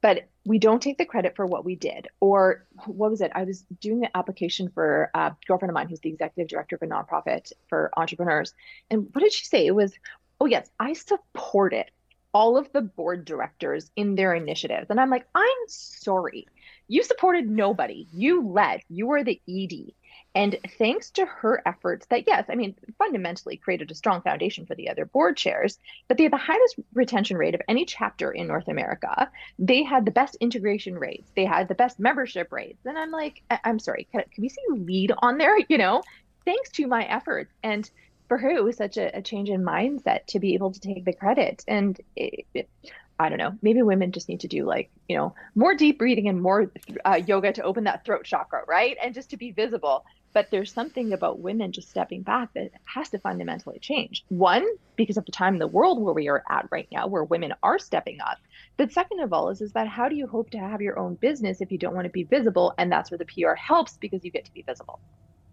but 0.00 0.28
we 0.44 0.58
don't 0.58 0.82
take 0.82 0.98
the 0.98 1.04
credit 1.04 1.36
for 1.36 1.46
what 1.46 1.64
we 1.64 1.76
did. 1.76 2.08
Or 2.20 2.66
what 2.86 3.10
was 3.10 3.20
it? 3.20 3.32
I 3.34 3.44
was 3.44 3.62
doing 3.80 4.00
the 4.00 4.16
application 4.16 4.68
for 4.68 5.10
a 5.14 5.34
girlfriend 5.46 5.70
of 5.70 5.74
mine 5.74 5.88
who's 5.88 6.00
the 6.00 6.10
executive 6.10 6.48
director 6.48 6.76
of 6.76 6.82
a 6.82 6.86
nonprofit 6.86 7.52
for 7.68 7.90
entrepreneurs. 7.96 8.52
And 8.90 9.08
what 9.12 9.22
did 9.22 9.32
she 9.32 9.44
say? 9.44 9.66
It 9.66 9.74
was, 9.74 9.92
oh, 10.40 10.46
yes, 10.46 10.68
I 10.78 10.92
supported 10.94 11.86
all 12.34 12.56
of 12.56 12.72
the 12.72 12.80
board 12.80 13.24
directors 13.24 13.90
in 13.96 14.14
their 14.14 14.34
initiatives. 14.34 14.88
And 14.90 15.00
I'm 15.00 15.10
like, 15.10 15.26
I'm 15.34 15.68
sorry. 15.68 16.46
You 16.88 17.02
supported 17.02 17.48
nobody. 17.48 18.06
You 18.12 18.48
led. 18.48 18.82
You 18.88 19.06
were 19.06 19.24
the 19.24 19.40
ED. 19.48 19.92
And 20.34 20.58
thanks 20.78 21.10
to 21.10 21.26
her 21.26 21.62
efforts, 21.66 22.06
that 22.06 22.26
yes, 22.26 22.46
I 22.48 22.54
mean, 22.54 22.74
fundamentally 22.98 23.58
created 23.58 23.90
a 23.90 23.94
strong 23.94 24.22
foundation 24.22 24.64
for 24.64 24.74
the 24.74 24.88
other 24.88 25.04
board 25.04 25.36
chairs, 25.36 25.78
but 26.08 26.16
they 26.16 26.22
had 26.22 26.32
the 26.32 26.38
highest 26.38 26.76
retention 26.94 27.36
rate 27.36 27.54
of 27.54 27.60
any 27.68 27.84
chapter 27.84 28.32
in 28.32 28.46
North 28.46 28.68
America. 28.68 29.30
They 29.58 29.82
had 29.82 30.06
the 30.06 30.10
best 30.10 30.36
integration 30.40 30.98
rates. 30.98 31.30
They 31.36 31.44
had 31.44 31.68
the 31.68 31.74
best 31.74 32.00
membership 32.00 32.50
rates. 32.50 32.86
And 32.86 32.98
I'm 32.98 33.10
like, 33.10 33.42
I- 33.50 33.60
am 33.64 33.78
sorry, 33.78 34.08
can, 34.10 34.22
can 34.32 34.42
we 34.42 34.48
see 34.48 34.62
lead 34.70 35.12
on 35.18 35.38
there? 35.38 35.58
You 35.68 35.78
know, 35.78 36.02
thanks 36.44 36.70
to 36.72 36.86
my 36.86 37.04
efforts. 37.04 37.52
And 37.62 37.88
for 38.32 38.38
her, 38.38 38.48
it 38.48 38.64
was 38.64 38.78
such 38.78 38.96
a, 38.96 39.14
a 39.18 39.20
change 39.20 39.50
in 39.50 39.62
mindset 39.62 40.24
to 40.28 40.40
be 40.40 40.54
able 40.54 40.72
to 40.72 40.80
take 40.80 41.04
the 41.04 41.12
credit. 41.12 41.62
And 41.68 42.00
it, 42.16 42.46
it, 42.54 42.70
I 43.18 43.28
don't 43.28 43.36
know, 43.36 43.58
maybe 43.60 43.82
women 43.82 44.10
just 44.10 44.26
need 44.26 44.40
to 44.40 44.48
do 44.48 44.64
like, 44.64 44.90
you 45.06 45.18
know, 45.18 45.34
more 45.54 45.74
deep 45.74 45.98
breathing 45.98 46.28
and 46.28 46.40
more 46.40 46.72
uh, 47.04 47.20
yoga 47.26 47.52
to 47.52 47.62
open 47.62 47.84
that 47.84 48.06
throat 48.06 48.24
chakra, 48.24 48.62
right? 48.66 48.96
And 49.02 49.12
just 49.12 49.28
to 49.30 49.36
be 49.36 49.50
visible. 49.50 50.06
But 50.32 50.50
there's 50.50 50.72
something 50.72 51.12
about 51.12 51.40
women 51.40 51.72
just 51.72 51.90
stepping 51.90 52.22
back 52.22 52.54
that 52.54 52.70
has 52.86 53.10
to 53.10 53.18
fundamentally 53.18 53.78
change. 53.80 54.24
One, 54.30 54.66
because 54.96 55.18
of 55.18 55.26
the 55.26 55.32
time 55.32 55.52
in 55.52 55.58
the 55.58 55.66
world 55.66 56.00
where 56.00 56.14
we 56.14 56.30
are 56.30 56.42
at 56.48 56.68
right 56.70 56.88
now, 56.90 57.08
where 57.08 57.24
women 57.24 57.52
are 57.62 57.78
stepping 57.78 58.18
up. 58.22 58.38
But 58.78 58.92
second 58.92 59.20
of 59.20 59.34
all, 59.34 59.50
is, 59.50 59.60
is 59.60 59.72
that 59.72 59.88
how 59.88 60.08
do 60.08 60.16
you 60.16 60.26
hope 60.26 60.48
to 60.52 60.58
have 60.58 60.80
your 60.80 60.98
own 60.98 61.16
business 61.16 61.60
if 61.60 61.70
you 61.70 61.76
don't 61.76 61.94
want 61.94 62.06
to 62.06 62.10
be 62.10 62.24
visible? 62.24 62.72
And 62.78 62.90
that's 62.90 63.10
where 63.10 63.18
the 63.18 63.26
PR 63.26 63.52
helps 63.56 63.98
because 63.98 64.24
you 64.24 64.30
get 64.30 64.46
to 64.46 64.54
be 64.54 64.62
visible 64.62 65.00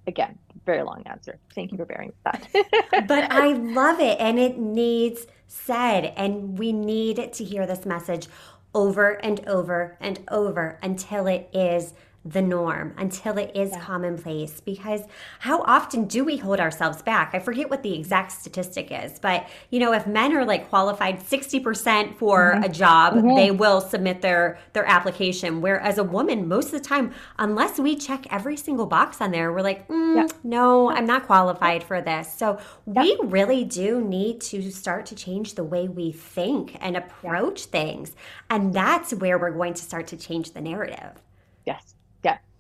again, 0.08 0.38
very 0.66 0.84
long 0.84 1.04
answer. 1.06 1.38
Thank 1.56 1.72
you 1.72 1.78
for 1.78 1.86
bearing 1.86 2.14
with 2.24 2.24
that. 2.24 3.08
but 3.08 3.32
I 3.32 3.54
love 3.54 4.00
it 4.00 4.20
and 4.20 4.40
it 4.40 4.58
needs 4.58 5.28
said 5.48 6.14
and 6.16 6.60
we 6.60 6.72
need 6.72 7.34
to 7.34 7.44
hear 7.44 7.66
this 7.66 7.86
message 7.86 8.28
over 8.76 9.14
and 9.24 9.48
over 9.48 9.98
and 10.00 10.20
over 10.30 10.78
until 10.84 11.28
it 11.28 11.50
is 11.54 11.94
the 12.26 12.42
norm 12.42 12.94
until 12.98 13.38
it 13.38 13.50
is 13.56 13.72
yeah. 13.72 13.80
commonplace 13.80 14.60
because 14.60 15.02
how 15.40 15.62
often 15.62 16.06
do 16.06 16.26
we 16.26 16.36
hold 16.36 16.60
ourselves 16.60 17.02
back 17.02 17.34
i 17.34 17.40
forget 17.40 17.70
what 17.70 17.82
the 17.82 17.98
exact 17.98 18.34
statistic 18.34 18.90
is 18.92 19.20
but 19.20 19.48
you 19.70 19.80
know 19.80 19.94
if 19.94 20.06
men 20.06 20.34
are 20.34 20.44
like 20.44 20.68
qualified 20.68 21.20
60% 21.20 22.16
for 22.16 22.54
mm-hmm. 22.54 22.64
a 22.64 22.70
job 22.70 23.14
mm-hmm. 23.14 23.36
they 23.36 23.52
will 23.52 23.80
submit 23.80 24.22
their 24.22 24.60
their 24.74 24.86
application 24.86 25.62
whereas 25.62 25.98
a 25.98 26.04
woman 26.04 26.48
most 26.48 26.66
of 26.66 26.72
the 26.74 26.80
time 26.82 27.14
unless 27.38 27.80
we 27.80 27.96
check 27.96 28.26
every 28.32 28.58
single 28.58 28.86
box 28.86 29.22
on 29.22 29.32
there 29.32 29.54
we're 29.54 29.62
like 29.62 29.88
mm, 29.88 30.16
yeah. 30.18 30.28
no 30.44 30.92
i'm 30.92 31.06
not 31.06 31.26
qualified 31.26 31.82
for 31.82 32.02
this 32.02 32.34
so 32.34 32.60
yeah. 32.86 33.02
we 33.02 33.18
really 33.24 33.64
do 33.64 34.02
need 34.02 34.42
to 34.42 34.70
start 34.72 35.06
to 35.06 35.16
change 35.16 35.56
the 35.56 35.64
way 35.64 35.88
we 35.88 36.12
think 36.12 36.76
and 36.82 36.98
approach 36.98 37.66
things 37.66 38.14
and 38.50 38.74
that's 38.74 39.14
where 39.14 39.40
we're 39.40 39.52
going 39.52 39.74
to 39.74 39.82
start 39.82 40.06
to 40.08 40.18
change 40.18 40.52
the 40.52 40.60
narrative 40.60 41.22
yes 41.66 41.96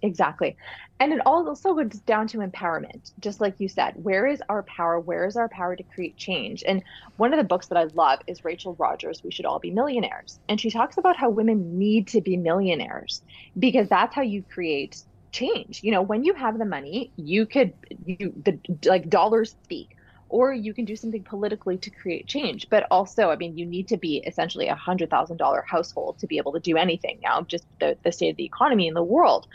Exactly. 0.01 0.55
And 0.99 1.11
it 1.11 1.19
all 1.25 1.47
also 1.47 1.73
goes 1.73 1.99
down 1.99 2.27
to 2.29 2.37
empowerment, 2.37 3.11
just 3.19 3.41
like 3.41 3.55
you 3.59 3.67
said. 3.67 3.93
Where 3.95 4.27
is 4.27 4.41
our 4.49 4.63
power? 4.63 4.99
Where 4.99 5.25
is 5.25 5.35
our 5.35 5.49
power 5.49 5.75
to 5.75 5.83
create 5.83 6.15
change? 6.17 6.63
And 6.65 6.83
one 7.17 7.33
of 7.33 7.37
the 7.37 7.43
books 7.43 7.67
that 7.67 7.77
I 7.77 7.83
love 7.93 8.19
is 8.27 8.45
Rachel 8.45 8.75
Rodgers' 8.79 9.23
We 9.23 9.31
Should 9.31 9.45
All 9.45 9.59
Be 9.59 9.71
Millionaires. 9.71 10.39
And 10.47 10.59
she 10.59 10.69
talks 10.69 10.97
about 10.97 11.17
how 11.17 11.29
women 11.29 11.77
need 11.77 12.07
to 12.09 12.21
be 12.21 12.37
millionaires 12.37 13.21
because 13.57 13.89
that's 13.89 14.15
how 14.15 14.21
you 14.21 14.43
create 14.43 15.03
change. 15.31 15.81
You 15.83 15.91
know, 15.91 16.01
when 16.01 16.23
you 16.23 16.33
have 16.33 16.57
the 16.57 16.65
money, 16.65 17.11
you 17.17 17.45
could, 17.45 17.73
you, 18.05 18.33
the 18.43 18.59
like 18.85 19.09
dollars 19.09 19.51
speak 19.63 19.95
or 20.29 20.53
you 20.53 20.73
can 20.73 20.85
do 20.85 20.95
something 20.95 21.23
politically 21.23 21.77
to 21.79 21.89
create 21.89 22.27
change. 22.27 22.67
But 22.69 22.87
also, 22.91 23.29
I 23.29 23.35
mean, 23.35 23.57
you 23.57 23.65
need 23.65 23.87
to 23.89 23.97
be 23.97 24.17
essentially 24.17 24.67
a 24.67 24.75
hundred 24.75 25.09
thousand 25.09 25.37
dollar 25.37 25.63
household 25.67 26.19
to 26.19 26.27
be 26.27 26.37
able 26.37 26.53
to 26.53 26.59
do 26.59 26.77
anything 26.77 27.19
now, 27.21 27.41
just 27.41 27.65
the, 27.79 27.97
the 28.03 28.11
state 28.11 28.29
of 28.29 28.37
the 28.37 28.45
economy 28.45 28.87
in 28.87 28.93
the 28.93 29.03
world. 29.03 29.47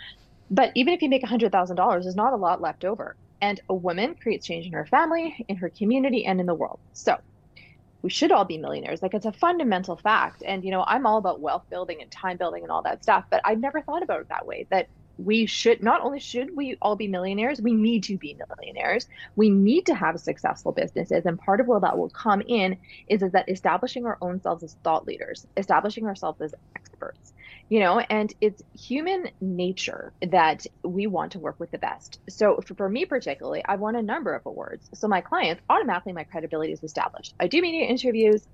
But 0.55 0.71
even 0.77 0.95
if 0.95 1.03
you 1.03 1.09
make 1.09 1.25
$100,000, 1.25 2.03
there's 2.05 2.15
not 2.15 2.33
a 2.33 2.37
lot 2.37 2.61
left 2.61 2.85
over. 2.85 3.17
And 3.41 3.61
a 3.69 3.75
woman 3.75 4.15
creates 4.15 4.47
change 4.47 4.67
in 4.67 4.73
her 4.73 4.87
family, 4.87 5.45
in 5.49 5.57
her 5.57 5.69
community, 5.69 6.25
and 6.27 6.39
in 6.39 6.47
the 6.47 6.55
world. 6.55 6.79
So 6.93 7.19
we 8.03 8.11
should 8.11 8.31
all 8.31 8.45
be 8.45 8.57
millionaires. 8.57 9.03
Like 9.03 9.15
it's 9.15 9.27
a 9.27 9.33
fundamental 9.33 9.97
fact. 9.97 10.45
And, 10.47 10.65
you 10.65 10.71
know, 10.71 10.85
I'm 10.87 11.07
all 11.07 11.19
about 11.19 11.41
wealth 11.41 11.65
building 11.71 12.01
and 12.03 12.09
time 12.09 12.37
building 12.37 12.63
and 12.63 12.71
all 12.71 12.83
that 12.83 13.03
stuff, 13.03 13.25
but 13.31 13.41
I 13.45 13.57
never 13.57 13.83
thought 13.83 14.05
about 14.05 14.21
it 14.21 14.29
that 14.29 14.47
way 14.47 14.69
that 14.71 14.87
we 15.19 15.47
should 15.47 15.83
not 15.83 16.03
only 16.03 16.21
should 16.21 16.57
we 16.57 16.77
all 16.81 16.95
be 16.95 17.09
millionaires, 17.09 17.61
we 17.61 17.73
need 17.73 18.05
to 18.05 18.17
be 18.17 18.37
millionaires. 18.49 19.09
We 19.35 19.51
need 19.51 19.87
to 19.87 19.95
have 19.95 20.21
successful 20.21 20.71
businesses. 20.71 21.27
And 21.27 21.37
part 21.37 21.61
of 21.61 21.67
where 21.67 21.81
that 21.81 21.99
will 21.99 22.11
come 22.11 22.43
in 22.43 22.77
is, 23.09 23.23
is 23.23 23.33
that 23.33 23.49
establishing 23.49 24.07
our 24.07 24.19
own 24.21 24.41
selves 24.41 24.63
as 24.63 24.77
thought 24.85 25.05
leaders, 25.05 25.49
establishing 25.57 26.07
ourselves 26.07 26.41
as 26.41 26.55
experts 26.77 27.33
you 27.69 27.81
know 27.81 27.99
and 27.99 28.33
it's 28.41 28.63
human 28.79 29.29
nature 29.41 30.13
that 30.31 30.67
we 30.83 31.07
want 31.07 31.33
to 31.33 31.39
work 31.39 31.59
with 31.59 31.71
the 31.71 31.79
best. 31.79 32.21
So 32.29 32.61
for, 32.67 32.75
for, 32.75 32.89
me 32.89 33.05
particularly 33.05 33.65
i 33.67 33.77
want 33.77 33.97
a 33.97 34.03
number 34.03 34.35
of 34.35 34.45
awards. 34.47 34.89
So 34.95 35.09
my 35.09 35.21
clients 35.21 35.63
automatically 35.69 36.13
my 36.13 36.25
credibility 36.25 36.73
is 36.73 36.83
established. 36.83 37.35
I 37.41 37.47
do 37.47 37.61
media 37.61 37.87
interviews. 37.87 38.47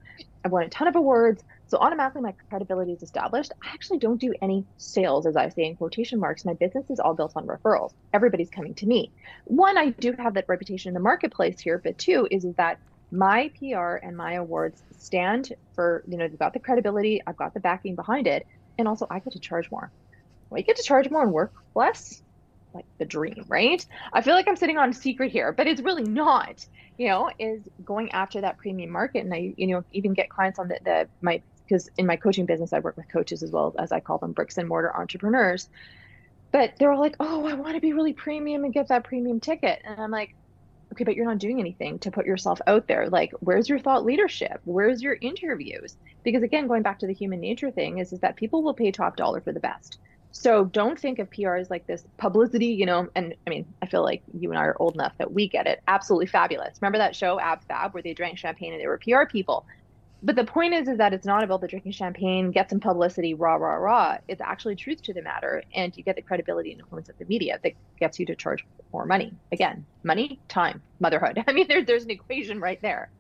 I've 0.44 0.52
won 0.52 0.62
a 0.62 0.68
ton 0.68 0.88
of 0.88 0.96
awards. 0.96 1.42
So 1.66 1.78
automatically 1.78 2.22
my 2.22 2.34
credibility 2.48 2.92
is 2.92 3.02
established. 3.02 3.52
I 3.62 3.68
actually 3.74 3.98
don't 3.98 4.20
do 4.20 4.32
any 4.40 4.64
sales 4.78 5.26
as 5.26 5.36
i 5.36 5.48
say 5.48 5.64
in 5.64 5.76
quotation 5.76 6.18
marks. 6.20 6.44
My 6.44 6.54
business 6.54 6.88
is 6.90 7.00
all 7.00 7.14
built 7.14 7.32
on 7.36 7.46
referrals. 7.46 7.92
Everybody's 8.12 8.50
coming 8.50 8.74
to 8.74 8.86
me. 8.86 9.10
One 9.44 9.76
i 9.76 9.90
do 9.90 10.12
have 10.12 10.34
that 10.34 10.46
reputation 10.48 10.88
in 10.90 10.94
the 10.94 11.00
marketplace 11.00 11.60
here 11.60 11.78
but 11.78 11.98
two 11.98 12.28
is, 12.30 12.44
is 12.44 12.54
that 12.56 12.78
my 13.12 13.50
PR 13.58 13.96
and 13.96 14.16
my 14.16 14.34
awards 14.34 14.82
stand 14.98 15.52
for, 15.74 16.04
you 16.06 16.16
know, 16.16 16.28
they've 16.28 16.38
got 16.38 16.52
the 16.52 16.60
credibility, 16.60 17.20
I've 17.26 17.36
got 17.36 17.54
the 17.54 17.60
backing 17.60 17.96
behind 17.96 18.26
it, 18.26 18.46
and 18.80 18.88
also 18.88 19.06
I 19.10 19.20
get 19.20 19.32
to 19.34 19.40
charge 19.40 19.70
more. 19.70 19.92
Well, 20.50 20.58
you 20.58 20.64
get 20.64 20.76
to 20.76 20.82
charge 20.82 21.10
more 21.10 21.22
and 21.22 21.32
work 21.32 21.52
less, 21.74 22.22
like 22.74 22.86
the 22.98 23.04
dream, 23.04 23.44
right? 23.48 23.84
I 24.12 24.22
feel 24.22 24.34
like 24.34 24.48
I'm 24.48 24.56
sitting 24.56 24.78
on 24.78 24.90
a 24.90 24.94
secret 24.94 25.30
here, 25.30 25.52
but 25.52 25.66
it's 25.66 25.80
really 25.80 26.04
not. 26.04 26.66
You 26.98 27.08
know, 27.08 27.30
is 27.38 27.62
going 27.84 28.12
after 28.12 28.42
that 28.42 28.58
premium 28.58 28.90
market, 28.90 29.24
and 29.24 29.32
I, 29.32 29.54
you 29.56 29.68
know, 29.68 29.84
even 29.92 30.12
get 30.12 30.28
clients 30.28 30.58
on 30.58 30.68
the 30.68 30.78
the 30.84 31.08
my 31.22 31.42
because 31.66 31.88
in 31.96 32.06
my 32.06 32.16
coaching 32.16 32.46
business 32.46 32.72
I 32.72 32.80
work 32.80 32.96
with 32.96 33.06
coaches 33.12 33.42
as 33.42 33.52
well 33.52 33.74
as 33.78 33.92
I 33.92 34.00
call 34.00 34.18
them 34.18 34.32
bricks 34.32 34.58
and 34.58 34.68
mortar 34.68 34.94
entrepreneurs. 34.94 35.68
But 36.52 36.74
they're 36.78 36.92
all 36.92 37.00
like, 37.00 37.16
"Oh, 37.20 37.46
I 37.46 37.54
want 37.54 37.74
to 37.76 37.80
be 37.80 37.92
really 37.92 38.12
premium 38.12 38.64
and 38.64 38.74
get 38.74 38.88
that 38.88 39.04
premium 39.04 39.40
ticket," 39.40 39.80
and 39.84 40.00
I'm 40.00 40.10
like, 40.10 40.34
okay, 40.92 41.04
but 41.04 41.16
you're 41.16 41.26
not 41.26 41.38
doing 41.38 41.60
anything 41.60 41.98
to 42.00 42.10
put 42.10 42.26
yourself 42.26 42.60
out 42.66 42.86
there. 42.86 43.08
Like, 43.08 43.32
where's 43.40 43.68
your 43.68 43.78
thought 43.78 44.04
leadership? 44.04 44.60
Where's 44.64 45.02
your 45.02 45.16
interviews? 45.20 45.96
Because 46.22 46.42
again, 46.42 46.66
going 46.66 46.82
back 46.82 46.98
to 47.00 47.06
the 47.06 47.14
human 47.14 47.40
nature 47.40 47.70
thing 47.70 47.98
is, 47.98 48.12
is 48.12 48.20
that 48.20 48.36
people 48.36 48.62
will 48.62 48.74
pay 48.74 48.90
top 48.90 49.16
dollar 49.16 49.40
for 49.40 49.52
the 49.52 49.60
best. 49.60 49.98
So 50.32 50.64
don't 50.64 50.98
think 50.98 51.18
of 51.18 51.30
PR 51.30 51.54
as 51.54 51.70
like 51.70 51.86
this 51.86 52.04
publicity, 52.16 52.66
you 52.66 52.86
know, 52.86 53.08
and 53.16 53.34
I 53.46 53.50
mean, 53.50 53.66
I 53.82 53.86
feel 53.86 54.02
like 54.02 54.22
you 54.32 54.50
and 54.50 54.58
I 54.58 54.62
are 54.62 54.76
old 54.78 54.94
enough 54.94 55.12
that 55.18 55.32
we 55.32 55.48
get 55.48 55.66
it. 55.66 55.80
Absolutely 55.88 56.26
fabulous. 56.26 56.78
Remember 56.80 56.98
that 56.98 57.16
show 57.16 57.40
Ab 57.40 57.64
Fab 57.64 57.94
where 57.94 58.02
they 58.02 58.14
drank 58.14 58.38
champagne 58.38 58.72
and 58.72 58.80
they 58.80 58.86
were 58.86 58.98
PR 58.98 59.24
people? 59.28 59.66
But 60.22 60.36
the 60.36 60.44
point 60.44 60.74
is 60.74 60.88
is 60.88 60.98
that 60.98 61.12
it's 61.12 61.26
not 61.26 61.42
about 61.42 61.60
the 61.60 61.68
drinking 61.68 61.92
champagne 61.92 62.50
get 62.50 62.70
some 62.70 62.80
publicity 62.80 63.34
rah 63.34 63.54
rah 63.54 63.74
rah. 63.74 64.18
It's 64.28 64.40
actually 64.40 64.76
truth 64.76 65.02
to 65.02 65.14
the 65.14 65.22
matter 65.22 65.62
and 65.74 65.96
you 65.96 66.02
get 66.02 66.16
the 66.16 66.22
credibility 66.22 66.72
and 66.72 66.80
influence 66.80 67.08
of 67.08 67.18
the 67.18 67.24
media 67.24 67.58
that 67.62 67.72
gets 67.98 68.18
you 68.18 68.26
to 68.26 68.34
charge 68.34 68.64
more 68.92 69.06
money. 69.06 69.32
Again 69.52 69.84
money 70.02 70.40
time 70.48 70.82
motherhood. 70.98 71.42
I 71.48 71.52
mean 71.52 71.68
there, 71.68 71.84
there's 71.84 72.04
an 72.04 72.10
equation 72.10 72.60
right 72.60 72.80
there. 72.82 73.10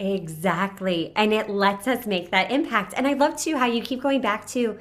Exactly. 0.00 1.12
And 1.14 1.32
it 1.32 1.48
lets 1.48 1.86
us 1.86 2.06
make 2.06 2.30
that 2.30 2.50
impact. 2.50 2.94
And 2.96 3.06
i 3.06 3.12
love 3.12 3.36
too 3.36 3.56
how 3.56 3.66
you 3.66 3.80
keep 3.82 4.02
going 4.02 4.20
back 4.20 4.46
to 4.48 4.78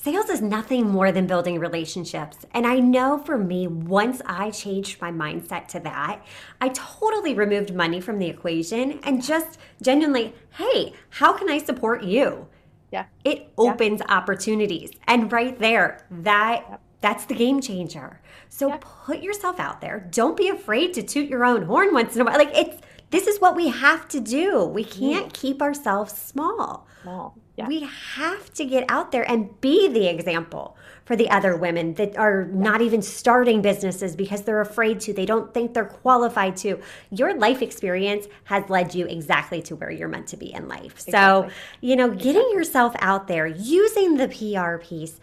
Sales 0.00 0.30
is 0.30 0.40
nothing 0.40 0.88
more 0.88 1.10
than 1.10 1.26
building 1.26 1.58
relationships. 1.58 2.46
And 2.54 2.68
I 2.68 2.78
know 2.78 3.18
for 3.18 3.36
me, 3.36 3.66
once 3.66 4.22
I 4.24 4.52
changed 4.52 5.00
my 5.00 5.10
mindset 5.10 5.66
to 5.68 5.80
that, 5.80 6.24
I 6.60 6.68
totally 6.68 7.34
removed 7.34 7.74
money 7.74 8.00
from 8.00 8.20
the 8.20 8.28
equation 8.28 9.00
and 9.02 9.20
just 9.20 9.58
genuinely, 9.82 10.34
hey, 10.50 10.92
how 11.10 11.32
can 11.32 11.50
I 11.50 11.58
support 11.58 12.04
you? 12.04 12.46
Yeah. 12.92 13.06
It 13.24 13.52
opens 13.58 14.00
yeah. 14.00 14.14
opportunities. 14.14 14.92
And 15.08 15.32
right 15.32 15.58
there, 15.58 16.06
that 16.10 16.80
that's 17.00 17.24
the 17.24 17.34
game 17.34 17.60
changer. 17.60 18.20
So 18.48 18.70
put 18.78 19.20
yourself 19.20 19.58
out 19.58 19.80
there. 19.80 20.08
Don't 20.12 20.36
be 20.36 20.48
afraid 20.48 20.94
to 20.94 21.02
toot 21.02 21.28
your 21.28 21.44
own 21.44 21.62
horn 21.62 21.92
once 21.92 22.14
in 22.14 22.22
a 22.22 22.24
while. 22.24 22.38
Like 22.38 22.56
it's 22.56 22.80
this 23.10 23.26
is 23.26 23.40
what 23.40 23.56
we 23.56 23.66
have 23.68 24.06
to 24.08 24.20
do. 24.20 24.64
We 24.64 24.84
mm-hmm. 24.84 25.00
can't 25.00 25.32
keep 25.34 25.60
ourselves 25.60 26.12
small. 26.12 26.86
Small. 27.02 27.36
Yeah. 27.58 27.66
We 27.66 27.88
have 28.14 28.52
to 28.54 28.64
get 28.64 28.84
out 28.88 29.10
there 29.10 29.28
and 29.28 29.60
be 29.60 29.88
the 29.88 30.06
example 30.06 30.76
for 31.04 31.16
the 31.16 31.28
other 31.28 31.56
women 31.56 31.94
that 31.94 32.16
are 32.16 32.44
not 32.44 32.82
even 32.82 33.02
starting 33.02 33.62
businesses 33.62 34.14
because 34.14 34.42
they're 34.42 34.60
afraid 34.60 35.00
to. 35.00 35.12
They 35.12 35.26
don't 35.26 35.52
think 35.52 35.74
they're 35.74 35.84
qualified 35.84 36.56
to. 36.58 36.80
Your 37.10 37.36
life 37.36 37.60
experience 37.60 38.28
has 38.44 38.68
led 38.70 38.94
you 38.94 39.06
exactly 39.06 39.60
to 39.62 39.74
where 39.74 39.90
you're 39.90 40.08
meant 40.08 40.28
to 40.28 40.36
be 40.36 40.52
in 40.52 40.68
life. 40.68 40.92
Exactly. 41.06 41.12
So, 41.12 41.50
you 41.80 41.96
know, 41.96 42.08
getting 42.10 42.28
exactly. 42.28 42.54
yourself 42.54 42.94
out 43.00 43.26
there, 43.26 43.46
using 43.46 44.18
the 44.18 44.28
PR 44.28 44.76
piece, 44.76 45.18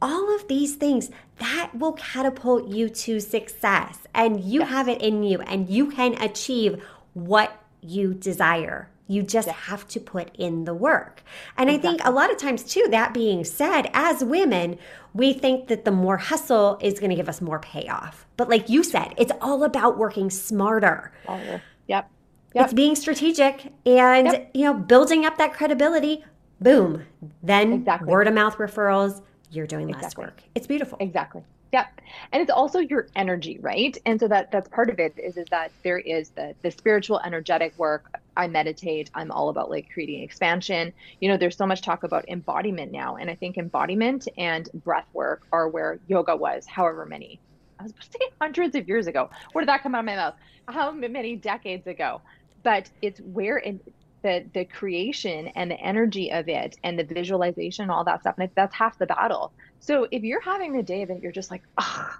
all 0.00 0.32
of 0.36 0.46
these 0.46 0.76
things 0.76 1.10
that 1.38 1.70
will 1.74 1.94
catapult 1.94 2.68
you 2.68 2.88
to 2.88 3.18
success 3.18 3.98
and 4.14 4.40
you 4.40 4.60
yes. 4.60 4.68
have 4.68 4.88
it 4.88 5.02
in 5.02 5.22
you 5.22 5.40
and 5.40 5.68
you 5.68 5.90
can 5.90 6.20
achieve 6.22 6.84
what 7.14 7.60
you 7.80 8.14
desire 8.14 8.88
you 9.06 9.22
just 9.22 9.46
yes. 9.46 9.56
have 9.56 9.86
to 9.88 10.00
put 10.00 10.34
in 10.36 10.64
the 10.64 10.74
work. 10.74 11.22
And 11.56 11.68
exactly. 11.68 11.88
I 11.88 11.92
think 11.92 12.06
a 12.06 12.10
lot 12.10 12.30
of 12.30 12.38
times, 12.38 12.62
too, 12.64 12.86
that 12.90 13.12
being 13.12 13.44
said, 13.44 13.90
as 13.92 14.24
women, 14.24 14.78
we 15.12 15.32
think 15.32 15.68
that 15.68 15.84
the 15.84 15.90
more 15.90 16.16
hustle 16.16 16.78
is 16.80 16.98
going 16.98 17.10
to 17.10 17.16
give 17.16 17.28
us 17.28 17.40
more 17.40 17.58
payoff. 17.58 18.26
But 18.36 18.48
like 18.48 18.68
you 18.68 18.82
said, 18.82 19.14
it's 19.18 19.32
all 19.40 19.64
about 19.64 19.98
working 19.98 20.30
smarter. 20.30 21.12
Yep. 21.28 21.60
Yep. 21.86 22.10
It's 22.54 22.72
being 22.72 22.94
strategic 22.94 23.72
and, 23.84 24.26
yep. 24.26 24.50
you 24.54 24.64
know, 24.64 24.74
building 24.74 25.26
up 25.26 25.36
that 25.38 25.52
credibility. 25.52 26.24
Boom. 26.60 27.04
Then 27.42 27.72
exactly. 27.72 28.08
word 28.08 28.26
of 28.26 28.34
mouth 28.34 28.56
referrals, 28.56 29.22
you're 29.50 29.66
doing 29.66 29.88
exactly. 29.90 30.24
less 30.24 30.30
work. 30.30 30.42
It's 30.54 30.66
beautiful. 30.66 30.96
Exactly. 31.00 31.42
Yep. 31.74 32.02
And 32.30 32.40
it's 32.40 32.52
also 32.52 32.78
your 32.78 33.08
energy, 33.16 33.58
right? 33.60 33.98
And 34.06 34.20
so 34.20 34.28
that 34.28 34.52
that's 34.52 34.68
part 34.68 34.90
of 34.90 35.00
it 35.00 35.18
is 35.18 35.36
is 35.36 35.46
that 35.50 35.72
there 35.82 35.98
is 35.98 36.28
the 36.28 36.54
the 36.62 36.70
spiritual 36.70 37.18
energetic 37.24 37.76
work. 37.76 38.16
I 38.36 38.46
meditate. 38.46 39.10
I'm 39.12 39.32
all 39.32 39.48
about 39.48 39.70
like 39.70 39.90
creating 39.92 40.22
expansion. 40.22 40.92
You 41.20 41.30
know, 41.30 41.36
there's 41.36 41.56
so 41.56 41.66
much 41.66 41.82
talk 41.82 42.04
about 42.04 42.28
embodiment 42.28 42.92
now. 42.92 43.16
And 43.16 43.28
I 43.28 43.34
think 43.34 43.58
embodiment 43.58 44.28
and 44.38 44.68
breath 44.84 45.08
work 45.12 45.48
are 45.50 45.68
where 45.68 45.98
yoga 46.06 46.36
was, 46.36 46.64
however 46.64 47.06
many. 47.06 47.40
I 47.80 47.82
was 47.82 47.90
about 47.90 48.02
to 48.02 48.10
say 48.12 48.30
hundreds 48.40 48.76
of 48.76 48.86
years 48.86 49.08
ago. 49.08 49.28
Where 49.50 49.62
did 49.64 49.68
that 49.68 49.82
come 49.82 49.96
out 49.96 50.00
of 50.00 50.04
my 50.04 50.14
mouth? 50.14 50.34
How 50.68 50.92
many 50.92 51.34
decades 51.34 51.88
ago? 51.88 52.20
But 52.62 52.88
it's 53.02 53.18
where 53.18 53.56
in 53.58 53.80
the 54.22 54.44
the 54.54 54.64
creation 54.64 55.48
and 55.56 55.72
the 55.72 55.80
energy 55.80 56.30
of 56.30 56.48
it 56.48 56.76
and 56.84 56.96
the 56.96 57.04
visualization, 57.04 57.90
all 57.90 58.04
that 58.04 58.20
stuff. 58.20 58.36
And 58.38 58.48
that's 58.54 58.76
half 58.76 58.96
the 58.96 59.06
battle. 59.06 59.52
So 59.84 60.08
if 60.10 60.22
you're 60.22 60.40
having 60.40 60.76
a 60.78 60.82
day 60.82 61.04
that 61.04 61.20
you're 61.20 61.30
just 61.30 61.50
like, 61.50 61.62
ah, 61.76 62.18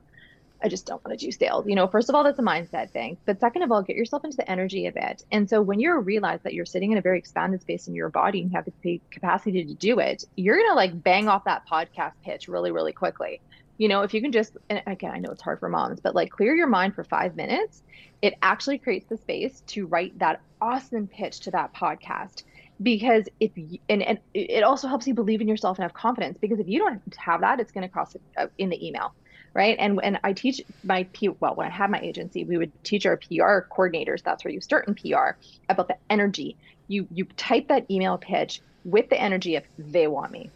I 0.62 0.68
just 0.68 0.85
don't 0.85 1.03
want 1.03 1.18
to 1.18 1.27
do 1.27 1.33
sales. 1.33 1.66
You 1.66 1.74
know, 1.74 1.87
first 1.87 2.11
of 2.11 2.14
all, 2.14 2.22
that's 2.22 2.38
a 2.38 2.42
mindset 2.42 2.90
thing. 2.90 3.16
But 3.24 3.40
second 3.40 3.62
of 3.62 3.72
all, 3.72 3.81
get 3.83 3.96
yourself 3.96 4.22
into 4.22 4.37
the 4.37 4.50
energy 4.50 4.87
of 4.87 4.96
it. 4.96 5.24
And 5.33 5.48
so 5.48 5.62
when 5.62 5.81
you 5.81 5.98
realize 5.98 6.40
that 6.42 6.53
you're 6.53 6.66
sitting 6.66 6.92
in 6.92 6.98
a 6.98 7.00
very 7.00 7.18
expanded 7.18 7.62
space 7.62 7.88
in 7.88 7.94
your 7.94 8.11
body 8.11 8.42
and 8.42 8.50
you 8.50 8.57
have 8.57 8.68
the 8.83 9.00
capacity 9.11 9.64
to 9.64 9.72
do 9.72 9.98
it, 9.98 10.24
you're 10.37 10.59
going 10.59 10.68
to 10.70 10.74
like 10.74 11.03
bang 11.03 11.27
off 11.27 11.44
that 11.44 11.66
podcast 11.66 12.12
pitch 12.22 12.48
really, 12.48 12.70
really 12.70 12.92
quickly. 12.92 13.40
You 13.79 13.88
know, 13.88 14.03
if 14.03 14.12
you 14.12 14.20
can 14.20 14.31
just, 14.31 14.59
and 14.68 14.83
again, 14.87 15.12
I 15.12 15.18
know 15.18 15.31
it's 15.31 15.42
hard 15.42 15.59
for 15.59 15.70
moms, 15.70 16.00
but 16.00 16.14
like 16.14 16.31
clear 16.31 16.55
your 16.55 16.66
mind 16.66 16.94
for 16.94 17.03
five 17.03 17.35
minutes, 17.35 17.83
it 18.20 18.35
actually 18.42 18.77
creates 18.77 19.07
the 19.09 19.16
space 19.16 19.62
to 19.68 19.87
write 19.87 20.18
that 20.18 20.42
awesome 20.61 21.07
pitch 21.07 21.40
to 21.40 21.50
that 21.53 21.74
podcast 21.74 22.44
because 22.83 23.25
if 23.41 23.53
you, 23.57 23.79
and, 23.89 24.03
and 24.03 24.19
it 24.35 24.63
also 24.65 24.89
helps 24.89 25.07
you 25.07 25.15
believe 25.15 25.41
in 25.41 25.49
yourself 25.49 25.79
and 25.79 25.85
have 25.85 25.95
confidence 25.95 26.39
because 26.41 26.59
if 26.59 26.69
you 26.69 26.79
don't 26.79 27.01
have 27.17 27.41
that 27.41 27.61
it's 27.61 27.73
going 27.73 27.87
to 27.87 27.93
cross 27.93 28.17
uh, 28.37 28.47
in 28.59 28.69
the 28.69 28.87
email 28.87 29.15
right? 29.55 29.77
And 29.79 30.01
and 30.03 30.19
i 30.23 30.33
teach 30.33 30.61
my 30.83 31.05
p 31.13 31.29
well 31.29 31.55
when 31.55 31.67
i 31.67 31.71
had 31.71 31.91
my 31.91 32.01
agency 32.01 32.45
we 32.45 32.59
would 32.59 32.73
teach 32.85 33.07
our 33.07 33.17
pr 33.17 33.67
coordinators 33.73 34.23
that's 34.23 34.45
where 34.45 34.53
you 34.53 34.61
start 34.61 34.87
in 34.89 34.95
pr 34.95 35.39
about 35.69 35.89
the 35.89 35.97
energy. 36.11 36.57
You 36.89 37.07
you 37.11 37.25
type 37.37 37.69
that 37.69 37.91
email 37.91 38.19
pitch 38.19 38.61
with 38.85 39.09
the 39.09 39.19
energy 39.19 39.57
of 39.57 39.65
they 39.79 40.07
want 40.09 40.33
me. 40.33 40.51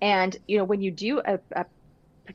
And 0.00 0.36
you 0.46 0.58
know 0.58 0.64
when 0.64 0.82
you 0.82 0.90
do 0.90 1.20
a, 1.24 1.40
a 1.52 1.64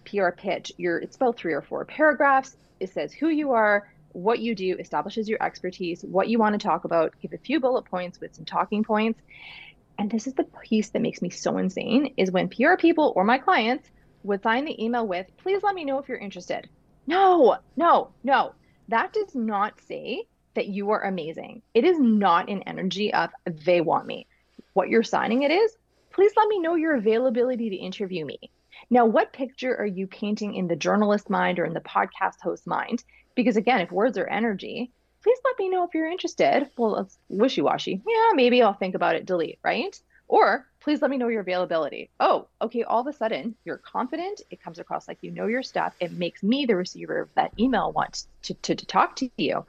pr 0.04 0.30
pitch 0.36 0.72
you're 0.78 0.98
it's 0.98 1.15
about 1.15 1.38
three 1.38 1.54
or 1.54 1.62
four 1.62 1.86
paragraphs. 1.86 2.58
It 2.80 2.92
says 2.92 3.13
who 3.13 3.30
you 3.30 3.52
are 3.52 3.88
what 4.12 4.39
you 4.39 4.56
do 4.56 4.76
establishes 4.78 5.30
your 5.30 5.41
expertise, 5.41 6.04
what 6.04 6.30
you 6.30 6.39
want 6.39 6.60
to 6.60 6.67
talk 6.67 6.86
about, 6.86 7.13
give 7.22 7.34
a 7.34 7.38
few 7.38 7.60
bullet 7.60 7.86
points 7.86 8.19
with 8.19 8.36
some 8.36 8.45
talking 8.45 8.84
points. 8.84 9.22
And 9.98 10.10
this 10.10 10.28
is 10.28 10.34
the 10.34 10.45
piece 10.63 10.89
that 10.89 11.02
makes 11.02 11.22
me 11.22 11.30
so 11.30 11.58
insane 11.58 12.13
is 12.17 12.32
when 12.32 12.50
PR 12.50 12.76
people 12.78 13.13
or 13.15 13.24
my 13.24 13.38
clients 13.38 13.89
would 14.24 14.43
sign 14.43 14.65
the 14.65 14.84
email 14.84 15.06
with, 15.06 15.28
please 15.38 15.62
let 15.63 15.76
me 15.76 15.86
know 15.86 16.00
if 16.00 16.08
you're 16.08 16.17
interested. 16.17 16.69
No, 17.08 17.58
no, 17.76 18.12
no. 18.24 18.54
That 18.88 19.13
does 19.13 19.36
not 19.36 19.80
say 19.82 20.26
that 20.56 20.67
you 20.67 20.91
are 20.91 21.04
amazing. 21.04 21.62
It 21.74 21.86
is 21.86 22.00
not 22.00 22.50
an 22.50 22.63
energy 22.63 23.13
of 23.13 23.30
they 23.45 23.82
want 23.82 24.08
me. 24.08 24.28
What 24.74 24.89
you're 24.89 25.04
signing 25.04 25.43
it 25.43 25.52
is, 25.52 25.76
please 26.12 26.32
let 26.36 26.48
me 26.48 26.60
know 26.60 26.76
your 26.76 26.95
availability 26.95 27.69
to 27.69 27.76
interview 27.76 28.26
me. 28.26 28.39
Now, 28.89 29.06
what 29.06 29.34
picture 29.34 29.76
are 29.76 29.86
you 29.86 30.08
painting 30.08 30.56
in 30.56 30.67
the 30.67 30.76
journalist 30.76 31.30
mind 31.30 31.60
or 31.60 31.65
in 31.65 31.74
the 31.74 31.82
podcast 31.82 32.41
host 32.41 32.65
mind? 32.65 33.04
Because 33.39 33.56
again, 33.56 33.80
if 33.80 33.89
words 33.89 34.17
are 34.17 34.28
energy, 34.28 34.91
please 35.23 35.38
let 35.45 35.58
me 35.58 35.69
know 35.69 35.86
if 35.86 35.93
you're 35.93 36.12
interested. 36.12 36.69
Well, 36.78 36.97
it's 36.97 37.17
wishy 37.30 37.62
washy. 37.62 38.02
Yeah, 38.06 38.32
maybe 38.34 38.62
I'll 38.62 38.73
think 38.73 38.95
about 38.95 39.15
it, 39.15 39.25
delete, 39.25 39.60
right? 39.63 39.97
Or 40.28 40.67
please 40.82 41.02
let 41.02 41.10
me 41.10 41.15
know 41.15 41.30
your 41.30 41.39
availability. 41.39 42.10
Oh, 42.19 42.49
okay. 42.62 42.84
All 42.84 42.99
of 42.99 43.08
a 43.08 43.13
sudden, 43.13 43.56
you're 43.63 43.78
confident. 43.78 44.41
It 44.52 44.62
comes 44.62 44.78
across 44.78 45.08
like 45.08 45.19
you 45.21 45.32
know 45.32 45.47
your 45.47 45.63
stuff. 45.63 45.95
It 46.02 46.12
makes 46.12 46.43
me, 46.43 46.65
the 46.65 46.75
receiver 46.75 47.21
of 47.21 47.34
that 47.36 47.54
email, 47.58 47.93
want 47.93 48.25
to, 48.41 48.54
to, 48.56 48.75
to 48.75 48.86
talk 48.86 49.15
to 49.17 49.30
you. 49.38 49.65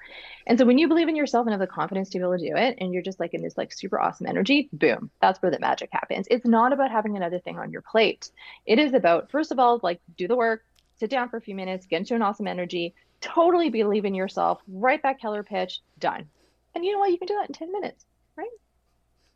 And 0.48 0.58
so 0.58 0.66
when 0.66 0.78
you 0.78 0.88
believe 0.88 1.08
in 1.08 1.14
yourself 1.14 1.46
and 1.46 1.52
have 1.52 1.60
the 1.60 1.68
confidence 1.68 2.10
to 2.10 2.18
be 2.18 2.24
able 2.24 2.38
to 2.38 2.48
do 2.48 2.56
it, 2.56 2.76
and 2.80 2.92
you're 2.92 3.04
just 3.04 3.20
like 3.20 3.34
in 3.34 3.40
this 3.40 3.56
like 3.56 3.72
super 3.72 4.00
awesome 4.00 4.26
energy, 4.26 4.68
boom, 4.72 5.12
that's 5.20 5.40
where 5.40 5.52
the 5.52 5.60
magic 5.60 5.90
happens. 5.92 6.26
It's 6.28 6.44
not 6.44 6.72
about 6.72 6.90
having 6.90 7.16
another 7.16 7.38
thing 7.38 7.56
on 7.56 7.70
your 7.70 7.82
plate. 7.82 8.32
It 8.66 8.80
is 8.80 8.94
about, 8.94 9.30
first 9.30 9.52
of 9.52 9.60
all, 9.60 9.78
like 9.84 10.00
do 10.16 10.26
the 10.26 10.36
work, 10.36 10.64
sit 10.98 11.08
down 11.08 11.28
for 11.28 11.36
a 11.36 11.40
few 11.40 11.54
minutes, 11.54 11.86
get 11.86 12.00
into 12.00 12.16
an 12.16 12.22
awesome 12.22 12.48
energy, 12.48 12.94
totally 13.20 13.70
believe 13.70 14.04
in 14.04 14.14
yourself, 14.14 14.60
write 14.68 15.02
that 15.02 15.20
killer 15.20 15.42
pitch, 15.42 15.80
done. 15.98 16.28
And 16.74 16.84
you 16.84 16.92
know 16.92 16.98
what? 16.98 17.10
You 17.10 17.18
can 17.18 17.26
do 17.26 17.34
that 17.34 17.48
in 17.48 17.54
10 17.54 17.72
minutes, 17.72 18.04
right? 18.36 18.48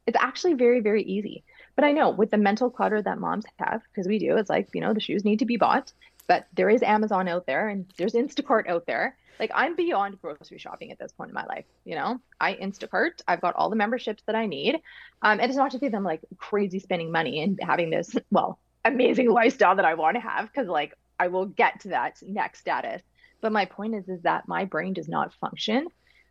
It's 0.06 0.16
actually 0.18 0.54
very, 0.54 0.80
very 0.80 1.02
easy. 1.02 1.44
But 1.76 1.84
I 1.84 1.92
know 1.92 2.10
with 2.10 2.30
the 2.30 2.36
mental 2.36 2.70
clutter 2.70 3.02
that 3.02 3.18
moms 3.18 3.44
have, 3.58 3.82
because 3.90 4.06
we 4.06 4.18
do, 4.18 4.36
it's 4.36 4.50
like, 4.50 4.68
you 4.72 4.80
know, 4.80 4.94
the 4.94 5.00
shoes 5.00 5.24
need 5.24 5.40
to 5.40 5.46
be 5.46 5.56
bought, 5.56 5.92
but 6.26 6.46
there 6.54 6.70
is 6.70 6.82
Amazon 6.82 7.28
out 7.28 7.46
there 7.46 7.68
and 7.68 7.86
there's 7.96 8.12
Instacart 8.12 8.68
out 8.68 8.86
there. 8.86 9.16
Like 9.40 9.50
I'm 9.52 9.74
beyond 9.74 10.20
grocery 10.22 10.58
shopping 10.58 10.92
at 10.92 10.98
this 10.98 11.12
point 11.12 11.30
in 11.30 11.34
my 11.34 11.44
life. 11.46 11.64
You 11.84 11.96
know, 11.96 12.20
I 12.40 12.54
Instacart, 12.54 13.22
I've 13.26 13.40
got 13.40 13.56
all 13.56 13.68
the 13.68 13.76
memberships 13.76 14.22
that 14.26 14.36
I 14.36 14.46
need. 14.46 14.76
Um, 15.22 15.40
and 15.40 15.42
it's 15.42 15.56
not 15.56 15.72
to 15.72 15.78
say 15.78 15.88
that 15.88 15.96
I'm 15.96 16.04
like 16.04 16.20
crazy 16.36 16.78
spending 16.78 17.10
money 17.10 17.42
and 17.42 17.58
having 17.60 17.90
this, 17.90 18.14
well, 18.30 18.58
amazing 18.84 19.30
lifestyle 19.30 19.76
that 19.76 19.84
I 19.84 19.94
want 19.94 20.16
to 20.16 20.20
have, 20.20 20.46
because 20.46 20.68
like 20.68 20.94
I 21.18 21.28
will 21.28 21.46
get 21.46 21.80
to 21.80 21.88
that 21.88 22.22
next 22.22 22.60
status 22.60 23.02
but 23.44 23.52
my 23.52 23.66
point 23.66 23.94
is, 23.94 24.08
is 24.08 24.22
that 24.22 24.48
my 24.48 24.64
brain 24.64 24.94
does 24.94 25.06
not 25.06 25.34
function 25.34 25.88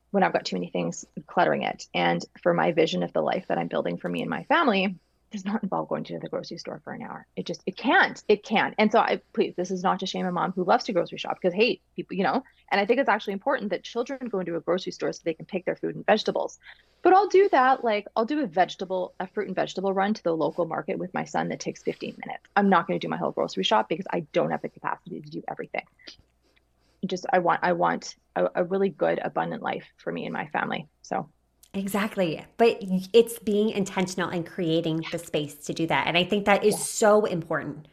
when 0.10 0.23
I've 0.23 0.34
got 0.34 0.45
too 0.45 0.56
many 0.56 0.71
things 0.71 1.06
cluttering 1.28 1.62
it. 1.62 1.86
And 1.93 2.26
for 2.41 2.56
my 2.56 2.71
vision 2.71 3.04
of 3.04 3.13
the 3.13 3.21
life 3.21 3.45
that 3.49 3.60
I'm 3.60 3.67
building 3.67 3.97
for 3.97 4.10
me 4.10 4.21
and 4.21 4.32
my 4.32 4.45
family, 4.45 4.95
does 5.30 5.45
not 5.45 5.62
involve 5.62 5.89
going 5.89 6.06
to 6.06 6.17
the 6.17 6.28
grocery 6.28 6.58
store 6.58 6.82
for 6.84 6.91
an 6.91 7.04
hour. 7.04 7.28
It 7.36 7.45
just 7.45 7.62
it 7.67 7.78
can't. 7.78 8.19
It 8.28 8.43
can't. 8.43 8.73
And 8.80 8.91
so 8.91 8.97
I 8.97 9.21
please, 9.32 9.54
this 9.56 9.69
is 9.69 9.84
not 9.84 9.99
to 9.99 10.08
shame 10.08 10.26
a 10.26 10.32
mom 10.32 10.54
who 10.54 10.63
loves 10.63 10.86
to 10.86 10.93
grocery 10.93 11.19
shop 11.19 11.38
because 11.39 11.54
hey, 11.54 11.82
people, 11.95 12.17
you 12.17 12.23
know, 12.23 12.43
and 12.71 12.82
I 12.82 12.86
think 12.88 12.99
it's 12.99 13.10
actually 13.10 13.34
important 13.34 13.69
that 13.69 13.84
children 13.84 14.28
go 14.28 14.39
into 14.39 14.56
a 14.56 14.60
grocery 14.60 14.91
store 14.91 15.13
so 15.13 15.21
they 15.23 15.36
can 15.36 15.45
pick 15.45 15.65
their 15.65 15.76
food 15.76 15.95
and 15.95 16.06
vegetables. 16.08 16.58
But 17.04 17.13
I'll 17.13 17.28
do 17.28 17.47
that 17.52 17.84
like 17.84 18.08
I'll 18.15 18.26
do 18.26 18.43
a 18.43 18.47
vegetable, 18.47 19.13
a 19.19 19.28
fruit 19.28 19.47
and 19.47 19.56
vegetable 19.56 19.93
run 19.93 20.15
to 20.15 20.23
the 20.23 20.36
local 20.36 20.65
market 20.65 20.97
with 20.97 21.13
my 21.13 21.26
son 21.26 21.49
that 21.49 21.60
takes 21.60 21.84
15 21.84 22.15
minutes. 22.26 22.43
I'm 22.56 22.69
not 22.69 22.88
going 22.88 22.99
to 22.99 23.06
do 23.06 23.10
my 23.10 23.17
whole 23.17 23.32
grocery 23.32 23.63
shop 23.63 23.88
because 23.88 24.08
I 24.12 24.21
don't 24.34 24.49
have 24.49 24.63
the 24.63 24.69
capacity 24.69 25.21
to 25.21 25.30
do 25.30 25.43
everything 25.47 25.84
just 27.07 27.25
I 27.31 27.39
want 27.39 27.59
I 27.63 27.73
want 27.73 28.15
a, 28.35 28.47
a 28.55 28.63
really 28.63 28.89
good 28.89 29.19
abundant 29.23 29.61
life 29.61 29.85
for 29.97 30.11
me 30.11 30.25
and 30.25 30.33
my 30.33 30.47
family. 30.47 30.87
So 31.01 31.29
Exactly. 31.75 32.45
But 32.57 32.77
it's 33.13 33.39
being 33.39 33.71
intentional 33.71 34.29
and 34.29 34.45
creating 34.45 35.05
the 35.11 35.17
space 35.17 35.55
to 35.65 35.73
do 35.73 35.87
that. 35.87 36.07
And 36.07 36.17
I 36.17 36.23
think 36.23 36.45
that 36.45 36.63
is 36.63 36.75
yeah. 36.75 36.79
so 36.79 37.25
important 37.25 37.87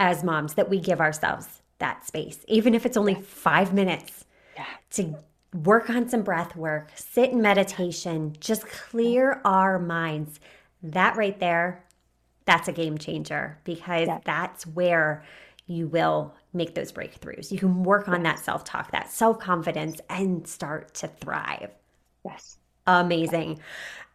as 0.00 0.24
moms 0.24 0.54
that 0.54 0.68
we 0.68 0.80
give 0.80 1.00
ourselves 1.00 1.62
that 1.78 2.04
space, 2.06 2.44
even 2.48 2.74
if 2.74 2.84
it's 2.84 2.96
only 2.96 3.14
five 3.14 3.72
minutes 3.72 4.24
yeah. 4.56 4.66
to 4.90 5.14
work 5.54 5.90
on 5.90 6.08
some 6.08 6.22
breath 6.22 6.56
work, 6.56 6.90
sit 6.96 7.30
in 7.30 7.40
meditation, 7.40 8.34
just 8.40 8.66
clear 8.66 9.40
our 9.44 9.78
minds. 9.78 10.40
That 10.82 11.16
right 11.16 11.38
there, 11.38 11.84
that's 12.46 12.68
a 12.68 12.72
game 12.72 12.98
changer 12.98 13.58
because 13.64 14.08
yeah. 14.08 14.18
that's 14.24 14.66
where 14.66 15.22
you 15.70 15.86
will 15.86 16.34
make 16.52 16.74
those 16.74 16.92
breakthroughs. 16.92 17.52
You 17.52 17.58
can 17.58 17.84
work 17.84 18.08
on 18.08 18.22
that 18.24 18.38
self 18.38 18.64
talk, 18.64 18.90
that 18.90 19.10
self 19.10 19.38
confidence, 19.38 20.00
and 20.10 20.46
start 20.46 20.94
to 20.94 21.08
thrive. 21.08 21.70
Yes. 22.24 22.58
Amazing. 22.86 23.60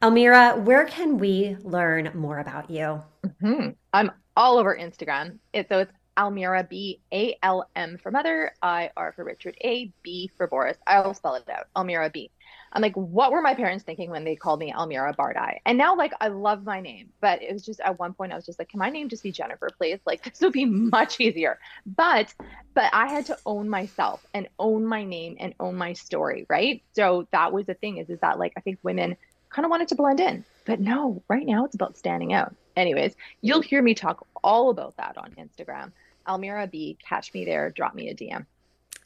Almira, 0.01 0.57
where 0.57 0.85
can 0.85 1.17
we 1.17 1.55
learn 1.63 2.11
more 2.13 2.39
about 2.39 2.69
you? 2.69 3.01
Mm-hmm. 3.25 3.69
I'm 3.93 4.11
all 4.35 4.57
over 4.57 4.77
Instagram. 4.77 5.39
It, 5.53 5.69
so 5.69 5.79
it's 5.79 5.93
Almira 6.17 6.67
B, 6.69 6.99
A 7.13 7.37
L 7.41 7.69
M 7.75 7.97
for 7.97 8.11
mother, 8.11 8.51
I 8.61 8.91
R 8.97 9.13
for 9.13 9.23
Richard, 9.23 9.55
A 9.63 9.91
B 10.03 10.29
for 10.35 10.47
Boris. 10.47 10.77
I'll 10.85 11.13
spell 11.13 11.35
it 11.35 11.49
out. 11.49 11.67
Almira 11.75 12.09
B. 12.09 12.31
I'm 12.75 12.81
like, 12.81 12.95
what 12.95 13.31
were 13.31 13.41
my 13.41 13.53
parents 13.53 13.85
thinking 13.85 14.09
when 14.09 14.25
they 14.25 14.35
called 14.35 14.59
me 14.59 14.73
Almira 14.73 15.15
Bardai? 15.15 15.59
And 15.65 15.77
now, 15.77 15.95
like, 15.95 16.11
I 16.19 16.27
love 16.27 16.65
my 16.65 16.81
name, 16.81 17.09
but 17.21 17.41
it 17.41 17.53
was 17.53 17.65
just 17.65 17.79
at 17.79 17.97
one 17.97 18.13
point 18.13 18.33
I 18.33 18.35
was 18.35 18.45
just 18.45 18.59
like, 18.59 18.67
can 18.67 18.79
my 18.79 18.89
name 18.89 19.07
just 19.07 19.23
be 19.23 19.31
Jennifer, 19.31 19.69
please? 19.77 19.99
Like, 20.05 20.25
this 20.25 20.41
would 20.41 20.51
be 20.51 20.65
much 20.95 21.21
easier. 21.21 21.57
But, 21.85 22.33
but 22.73 22.89
I 22.91 23.07
had 23.07 23.25
to 23.27 23.37
own 23.45 23.69
myself 23.69 24.25
and 24.33 24.49
own 24.59 24.85
my 24.85 25.05
name 25.05 25.37
and 25.39 25.55
own 25.59 25.75
my 25.75 25.93
story, 25.93 26.45
right? 26.49 26.83
So 26.91 27.27
that 27.31 27.53
was 27.53 27.65
the 27.65 27.75
thing 27.75 27.97
is, 27.97 28.09
is 28.09 28.19
that 28.19 28.37
like 28.37 28.51
I 28.57 28.59
think 28.59 28.79
women 28.83 29.15
kind 29.49 29.65
of 29.65 29.69
wanted 29.69 29.87
to 29.87 29.95
blend 29.95 30.19
in, 30.19 30.43
but 30.65 30.81
no, 30.81 31.23
right 31.29 31.45
now 31.45 31.63
it's 31.63 31.75
about 31.75 31.97
standing 31.97 32.33
out. 32.33 32.53
Anyways, 32.75 33.15
you'll 33.41 33.61
hear 33.61 33.81
me 33.81 33.93
talk 33.93 34.27
all 34.43 34.69
about 34.69 34.97
that 34.97 35.17
on 35.17 35.31
Instagram. 35.39 35.93
Almira 36.27 36.67
B, 36.67 36.97
catch 37.07 37.33
me 37.33 37.45
there, 37.45 37.69
drop 37.69 37.95
me 37.95 38.09
a 38.09 38.15
DM. 38.15 38.45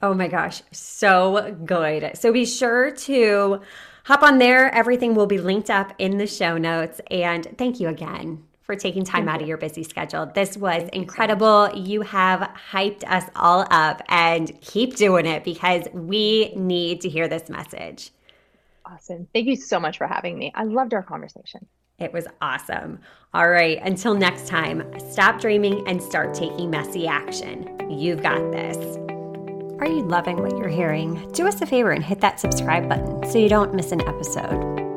Oh 0.02 0.14
my 0.14 0.28
gosh, 0.28 0.62
so 0.72 1.58
good. 1.66 2.12
So 2.16 2.32
be 2.32 2.46
sure 2.46 2.92
to 2.92 3.62
hop 4.06 4.24
on 4.24 4.38
there. 4.38 4.74
Everything 4.74 5.14
will 5.14 5.28
be 5.28 5.38
linked 5.38 5.70
up 5.70 5.94
in 5.98 6.18
the 6.18 6.28
show 6.28 6.58
notes. 6.58 7.02
And 7.12 7.48
thank 7.58 7.80
you 7.80 7.90
again 7.90 8.44
for 8.62 8.76
taking 8.76 9.04
time 9.04 9.28
out 9.28 9.42
of 9.42 9.48
your 9.48 9.58
busy 9.58 9.84
schedule. 9.84 10.28
This 10.28 10.56
was 10.56 10.88
incredible. 10.94 11.70
You 11.76 12.02
have 12.02 12.52
hyped 12.72 13.04
us 13.04 13.24
all 13.36 13.66
up 13.72 14.02
and 14.08 14.62
keep 14.62 14.96
doing 14.96 15.26
it 15.26 15.44
because 15.44 15.88
we 15.92 16.54
need 16.56 17.02
to 17.02 17.10
hear 17.10 17.28
this 17.28 17.50
message. 17.50 18.12
Awesome. 18.86 19.28
Thank 19.34 19.48
you 19.48 19.56
so 19.56 19.80
much 19.80 19.98
for 19.98 20.08
having 20.08 20.38
me. 20.38 20.52
I 20.56 20.64
loved 20.64 20.94
our 20.94 21.04
conversation. 21.04 21.66
It 21.98 22.14
was 22.14 22.26
awesome. 22.42 23.00
All 23.34 23.50
right, 23.50 23.80
until 23.84 24.14
next 24.14 24.48
time, 24.48 24.84
stop 25.12 25.42
dreaming 25.42 25.86
and 25.88 26.02
start 26.02 26.34
taking 26.34 26.70
messy 26.70 27.06
action. 27.06 27.90
You've 27.90 28.24
got 28.24 28.52
this. 28.52 29.18
Are 29.80 29.88
you 29.88 30.02
loving 30.04 30.42
what 30.42 30.58
you're 30.58 30.68
hearing? 30.68 31.32
Do 31.32 31.48
us 31.48 31.62
a 31.62 31.65
favor 31.65 31.92
and 31.92 32.04
hit 32.04 32.20
that 32.20 32.39
subscribe 32.39 32.89
button 32.89 33.30
so 33.30 33.38
you 33.38 33.48
don't 33.48 33.74
miss 33.74 33.94
an 33.94 34.02
episode. 34.02 34.88